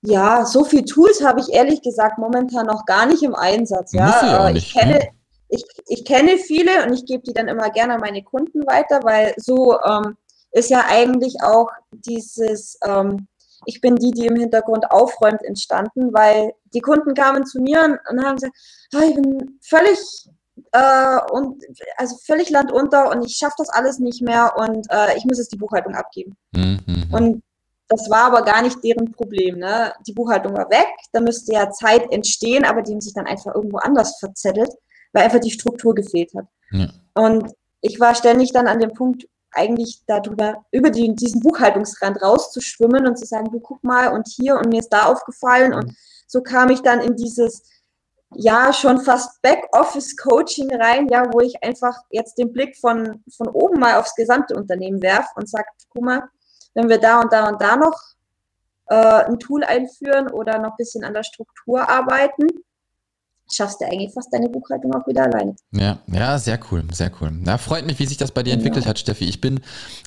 ja, 0.00 0.46
so 0.46 0.64
viele 0.64 0.86
Tools 0.86 1.22
habe 1.22 1.40
ich 1.40 1.52
ehrlich 1.52 1.82
gesagt 1.82 2.16
momentan 2.16 2.64
noch 2.64 2.86
gar 2.86 3.04
nicht 3.04 3.22
im 3.22 3.34
Einsatz. 3.34 3.92
Ja, 3.92 4.24
ja 4.24 4.50
ich 4.50 4.72
kenne, 4.72 4.94
ne? 4.94 5.08
ich, 5.50 5.64
ich 5.86 6.04
kenne 6.06 6.38
viele 6.38 6.86
und 6.86 6.94
ich 6.94 7.04
gebe 7.04 7.22
die 7.24 7.34
dann 7.34 7.48
immer 7.48 7.68
gerne 7.68 7.94
an 7.94 8.00
meine 8.00 8.22
Kunden 8.22 8.66
weiter, 8.66 9.00
weil 9.02 9.34
so 9.36 9.78
ähm, 9.82 10.16
ist 10.52 10.70
ja 10.70 10.86
eigentlich 10.88 11.42
auch 11.42 11.68
dieses 11.92 12.78
ähm, 12.86 13.28
ich 13.66 13.80
bin 13.80 13.96
die, 13.96 14.10
die 14.10 14.26
im 14.26 14.36
Hintergrund 14.36 14.90
aufräumt, 14.90 15.42
entstanden, 15.42 16.12
weil 16.12 16.52
die 16.72 16.80
Kunden 16.80 17.14
kamen 17.14 17.46
zu 17.46 17.60
mir 17.60 17.98
und 18.10 18.24
haben 18.24 18.36
gesagt, 18.36 18.56
oh, 18.94 19.00
ich 19.00 19.14
bin 19.14 19.58
völlig 19.62 19.98
äh, 20.72 21.18
und 21.32 21.62
also 21.96 22.16
völlig 22.24 22.50
landunter 22.50 23.10
und 23.10 23.24
ich 23.24 23.36
schaffe 23.36 23.56
das 23.58 23.70
alles 23.70 23.98
nicht 23.98 24.22
mehr 24.22 24.54
und 24.56 24.86
äh, 24.90 25.16
ich 25.16 25.24
muss 25.24 25.38
jetzt 25.38 25.52
die 25.52 25.58
Buchhaltung 25.58 25.94
abgeben. 25.94 26.36
Mhm. 26.54 27.08
Und 27.12 27.42
das 27.88 28.08
war 28.08 28.24
aber 28.24 28.42
gar 28.42 28.62
nicht 28.62 28.82
deren 28.82 29.12
Problem. 29.12 29.58
Ne? 29.58 29.92
Die 30.06 30.12
Buchhaltung 30.12 30.54
war 30.54 30.70
weg, 30.70 30.88
da 31.12 31.20
müsste 31.20 31.52
ja 31.52 31.70
Zeit 31.70 32.10
entstehen, 32.10 32.64
aber 32.64 32.82
die 32.82 32.92
haben 32.92 33.00
sich 33.00 33.14
dann 33.14 33.26
einfach 33.26 33.54
irgendwo 33.54 33.78
anders 33.78 34.18
verzettelt, 34.18 34.70
weil 35.12 35.24
einfach 35.24 35.40
die 35.40 35.50
Struktur 35.50 35.94
gefehlt 35.94 36.32
hat. 36.34 36.46
Ja. 36.70 36.88
Und 37.14 37.52
ich 37.80 38.00
war 38.00 38.14
ständig 38.14 38.52
dann 38.52 38.66
an 38.66 38.80
dem 38.80 38.94
Punkt, 38.94 39.26
eigentlich 39.54 40.02
darüber, 40.06 40.64
über 40.70 40.90
die, 40.90 41.14
diesen 41.14 41.40
Buchhaltungsrand 41.40 42.22
rauszuschwimmen 42.22 43.06
und 43.06 43.18
zu 43.18 43.26
sagen, 43.26 43.50
du 43.50 43.60
guck 43.60 43.82
mal 43.84 44.12
und 44.12 44.28
hier 44.28 44.56
und 44.56 44.68
mir 44.68 44.80
ist 44.80 44.92
da 44.92 45.04
aufgefallen. 45.04 45.74
Und 45.74 45.96
so 46.26 46.42
kam 46.42 46.70
ich 46.70 46.82
dann 46.82 47.00
in 47.00 47.16
dieses, 47.16 47.62
ja, 48.34 48.72
schon 48.72 49.00
fast 49.00 49.40
Backoffice-Coaching 49.42 50.74
rein, 50.74 51.08
ja, 51.08 51.32
wo 51.32 51.40
ich 51.40 51.62
einfach 51.62 51.96
jetzt 52.10 52.38
den 52.38 52.52
Blick 52.52 52.76
von, 52.76 53.22
von 53.36 53.48
oben 53.48 53.80
mal 53.80 53.98
aufs 53.98 54.14
gesamte 54.14 54.54
Unternehmen 54.54 55.02
werfe 55.02 55.30
und 55.36 55.48
sage, 55.48 55.66
guck 55.90 56.02
mal, 56.02 56.22
wenn 56.74 56.88
wir 56.88 56.98
da 56.98 57.20
und 57.20 57.32
da 57.32 57.48
und 57.48 57.60
da 57.62 57.76
noch 57.76 57.98
äh, 58.86 59.24
ein 59.24 59.38
Tool 59.38 59.64
einführen 59.64 60.28
oder 60.30 60.58
noch 60.58 60.72
ein 60.72 60.76
bisschen 60.76 61.04
an 61.04 61.14
der 61.14 61.22
Struktur 61.22 61.88
arbeiten, 61.88 62.48
schaffst 63.52 63.80
du 63.80 63.84
eigentlich 63.86 64.12
fast 64.12 64.32
deine 64.32 64.48
Buchhaltung 64.48 64.94
auch 64.94 65.06
wieder 65.06 65.24
alleine. 65.24 65.54
Ja, 65.72 65.98
ja, 66.06 66.38
sehr 66.38 66.58
cool, 66.70 66.84
sehr 66.92 67.10
cool. 67.20 67.30
Na, 67.32 67.58
freut 67.58 67.86
mich, 67.86 67.98
wie 67.98 68.06
sich 68.06 68.16
das 68.16 68.32
bei 68.32 68.42
dir 68.42 68.50
ja. 68.50 68.56
entwickelt 68.56 68.86
hat, 68.86 68.98
Steffi. 68.98 69.24
Ich 69.24 69.40
bin 69.40 69.60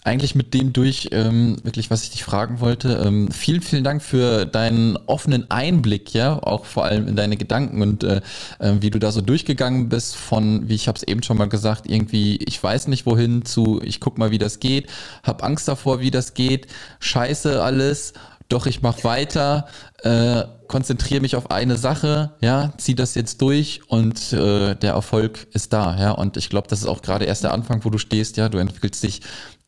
eigentlich 0.04 0.36
mit 0.36 0.54
dem 0.54 0.74
durch, 0.74 1.10
ähm, 1.12 1.58
wirklich, 1.64 1.92
was 1.92 2.04
ich 2.04 2.10
dich 2.10 2.24
fragen 2.24 2.60
wollte. 2.60 3.02
Ähm, 3.06 3.30
vielen, 3.32 3.62
vielen 3.62 3.84
Dank 3.84 4.02
für 4.02 4.46
deinen 4.46 4.98
offenen 5.06 5.50
Einblick, 5.52 6.14
ja, 6.14 6.42
auch 6.42 6.66
vor 6.66 6.86
allem 6.86 7.08
in 7.08 7.16
deine 7.16 7.38
Gedanken 7.38 7.82
und 7.82 8.04
äh, 8.04 8.22
äh, 8.60 8.74
wie 8.80 8.90
du 8.90 9.00
da 9.00 9.12
so 9.12 9.22
durchgegangen 9.22 9.90
bist 9.90 10.16
von, 10.16 10.68
wie 10.68 10.76
ich 10.76 10.88
habe 10.88 10.98
es 10.98 11.04
eben 11.04 11.22
schon 11.24 11.38
mal 11.38 11.50
gesagt, 11.50 11.90
irgendwie, 11.90 12.38
ich 12.38 12.62
weiß 12.62 12.88
nicht 12.88 13.06
wohin, 13.06 13.46
zu, 13.46 13.82
ich 13.84 14.00
guck 14.00 14.18
mal, 14.18 14.32
wie 14.32 14.38
das 14.40 14.60
geht, 14.60 14.90
hab 15.24 15.44
Angst 15.44 15.68
davor, 15.68 16.00
wie 16.00 16.12
das 16.12 16.34
geht, 16.34 16.68
scheiße 17.00 17.62
alles 17.62 18.14
doch 18.50 18.66
ich 18.66 18.82
mache 18.82 19.04
weiter, 19.04 19.68
äh, 20.04 20.44
konzentriere 20.68 21.22
mich 21.22 21.36
auf 21.36 21.52
eine 21.52 21.78
Sache, 21.78 22.34
ja, 22.42 22.74
zieh 22.78 22.96
das 22.96 23.16
jetzt 23.16 23.42
durch 23.42 23.82
und 23.88 24.34
äh, 24.34 24.76
der 24.76 24.94
Erfolg 24.94 25.48
ist 25.54 25.74
da, 25.74 25.98
ja. 26.00 26.12
Und 26.12 26.38
ich 26.38 26.50
glaube, 26.50 26.68
das 26.68 26.80
ist 26.80 26.88
auch 26.88 27.02
gerade 27.02 27.26
erst 27.26 27.44
der 27.44 27.54
Anfang, 27.54 27.84
wo 27.84 27.90
du 27.90 27.98
stehst, 27.98 28.38
ja. 28.38 28.50
Du 28.50 28.58
entwickelst 28.58 29.04
dich 29.04 29.22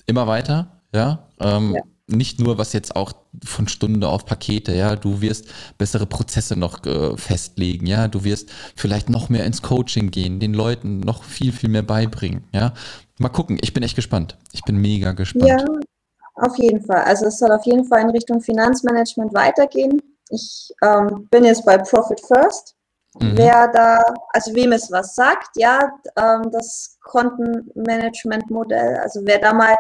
immer 0.06 0.28
weiter, 0.28 0.82
ja. 0.94 1.28
Ähm, 1.40 1.76
ja. 1.76 1.82
Nicht 2.08 2.40
nur 2.40 2.58
was 2.58 2.74
jetzt 2.74 2.96
auch 2.96 3.14
von 3.46 3.68
Stunde 3.68 4.08
auf 4.08 4.26
Pakete, 4.26 4.74
ja, 4.74 4.96
du 4.96 5.22
wirst 5.22 5.46
bessere 5.78 6.08
Prozesse 6.08 6.56
noch 6.56 6.84
äh, 6.86 7.16
festlegen, 7.18 7.86
ja, 7.86 8.08
du 8.08 8.24
wirst 8.24 8.50
vielleicht 8.76 9.10
noch 9.10 9.30
mehr 9.30 9.46
ins 9.46 9.62
Coaching 9.62 10.10
gehen, 10.10 10.40
den 10.40 10.56
Leuten 10.56 11.02
noch 11.02 11.24
viel, 11.24 11.52
viel 11.52 11.70
mehr 11.70 11.84
beibringen, 11.84 12.46
ja. 12.52 12.74
Mal 13.20 13.30
gucken, 13.30 13.60
ich 13.62 13.74
bin 13.74 13.84
echt 13.84 13.98
gespannt. 13.98 14.38
Ich 14.54 14.64
bin 14.64 14.78
mega 14.78 15.12
gespannt. 15.12 15.50
Ja, 15.50 15.66
auf 16.42 16.58
jeden 16.58 16.82
Fall. 16.86 17.04
Also 17.04 17.28
es 17.28 17.40
soll 17.40 17.52
auf 17.52 17.66
jeden 17.66 17.86
Fall 17.86 18.02
in 18.02 18.10
Richtung 18.10 18.42
Finanzmanagement 18.42 19.34
weitergehen. 19.34 20.02
Ich 20.30 20.72
ähm, 20.84 21.28
bin 21.32 21.44
jetzt 21.44 21.66
bei 21.66 21.78
Profit 21.78 22.22
First. 22.22 22.76
Mhm. 23.20 23.38
Wer 23.38 23.68
da, 23.70 24.02
also 24.34 24.54
wem 24.54 24.72
es 24.72 24.92
was 24.92 25.16
sagt, 25.16 25.50
ja, 25.56 25.92
ähm, 26.16 26.52
das 26.52 26.98
Kontenmanagement-Modell, 27.02 28.98
also 28.98 29.22
wer 29.24 29.40
da 29.40 29.52
mal 29.52 29.76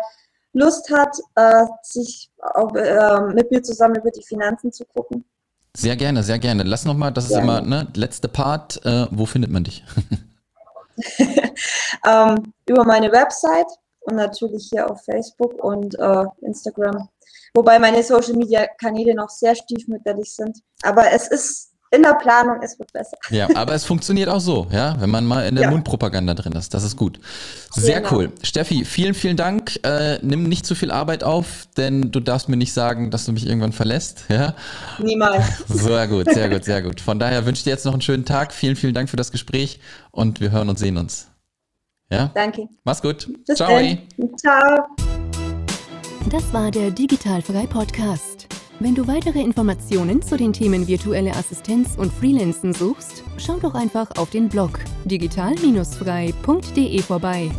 Lust 0.53 0.89
hat, 0.91 1.15
äh, 1.35 1.65
sich 1.83 2.31
äh, 2.55 3.21
mit 3.33 3.51
mir 3.51 3.61
zusammen 3.61 3.95
über 3.95 4.09
die 4.09 4.23
Finanzen 4.23 4.71
zu 4.71 4.83
gucken. 4.85 5.25
Sehr 5.77 5.95
gerne, 5.95 6.23
sehr 6.23 6.39
gerne. 6.39 6.63
Lass 6.63 6.85
nochmal, 6.85 7.11
das 7.11 7.25
ist 7.25 7.31
ja. 7.31 7.41
immer, 7.41 7.61
ne, 7.61 7.87
letzte 7.93 8.27
Part, 8.27 8.83
äh, 8.83 9.05
wo 9.11 9.27
findet 9.27 9.51
man 9.51 9.63
dich? 9.63 9.83
ähm, 12.05 12.53
über 12.65 12.83
meine 12.83 13.11
Website 13.11 13.67
und 14.09 14.15
natürlich 14.15 14.69
hier 14.71 14.89
auf 14.89 15.03
Facebook 15.03 15.63
und 15.63 15.97
äh, 15.99 16.25
Instagram. 16.41 17.09
Wobei 17.53 17.79
meine 17.79 18.03
Social 18.03 18.33
Media 18.33 18.67
Kanäle 18.79 19.15
noch 19.15 19.29
sehr 19.29 19.55
stiefmütterlich 19.55 20.35
sind. 20.35 20.59
Aber 20.83 21.11
es 21.11 21.27
ist 21.27 21.69
in 21.91 22.03
der 22.03 22.13
Planung, 22.13 22.61
es 22.61 22.77
wird 22.77 22.93
besser. 22.93 23.17
Ja, 23.31 23.47
aber 23.55 23.73
es 23.73 23.83
funktioniert 23.83 24.29
auch 24.29 24.39
so, 24.39 24.67
ja, 24.71 24.95
wenn 24.99 25.09
man 25.09 25.25
mal 25.25 25.47
in 25.47 25.55
der 25.55 25.65
ja. 25.65 25.71
Mundpropaganda 25.71 26.35
drin 26.35 26.53
ist. 26.53 26.73
Das 26.75 26.83
ist 26.83 26.95
gut. 26.95 27.19
Sehr 27.71 28.01
genau. 28.01 28.15
cool. 28.15 28.31
Steffi, 28.43 28.85
vielen, 28.85 29.15
vielen 29.15 29.37
Dank. 29.37 29.79
Äh, 29.83 30.19
nimm 30.21 30.43
nicht 30.43 30.67
zu 30.67 30.75
viel 30.75 30.91
Arbeit 30.91 31.23
auf, 31.23 31.67
denn 31.77 32.11
du 32.11 32.19
darfst 32.19 32.47
mir 32.47 32.57
nicht 32.57 32.73
sagen, 32.73 33.09
dass 33.09 33.25
du 33.25 33.31
mich 33.31 33.47
irgendwann 33.47 33.73
verlässt. 33.73 34.25
Ja? 34.29 34.53
Niemals. 34.99 35.45
Sehr 35.67 36.07
gut, 36.07 36.31
sehr 36.31 36.49
gut, 36.49 36.63
sehr 36.63 36.81
gut. 36.81 37.01
Von 37.01 37.19
daher 37.19 37.45
wünsche 37.45 37.59
ich 37.59 37.63
dir 37.63 37.71
jetzt 37.71 37.85
noch 37.85 37.93
einen 37.93 38.01
schönen 38.01 38.25
Tag. 38.25 38.53
Vielen, 38.53 38.75
vielen 38.75 38.93
Dank 38.93 39.09
für 39.09 39.17
das 39.17 39.31
Gespräch 39.31 39.79
und 40.11 40.41
wir 40.41 40.51
hören 40.51 40.69
und 40.69 40.77
sehen 40.77 40.97
uns. 40.97 41.27
Ja? 42.11 42.31
Danke. 42.33 42.67
Mach's 42.83 43.01
gut. 43.01 43.31
Bis 43.45 43.57
Ciao. 43.57 43.69
Dann. 43.69 43.97
Ciao. 44.37 44.87
Das 46.29 46.53
war 46.53 46.69
der 46.71 46.91
Digitalfrei 46.91 47.65
Podcast. 47.67 48.47
Wenn 48.79 48.95
du 48.95 49.07
weitere 49.07 49.41
Informationen 49.41 50.21
zu 50.21 50.37
den 50.37 50.53
Themen 50.53 50.87
virtuelle 50.87 51.31
Assistenz 51.31 51.97
und 51.97 52.13
Freelancen 52.13 52.73
suchst, 52.73 53.23
schau 53.37 53.57
doch 53.57 53.75
einfach 53.75 54.09
auf 54.17 54.29
den 54.29 54.47
Blog 54.47 54.79
digital-frei.de 55.05 57.01
vorbei. 57.01 57.51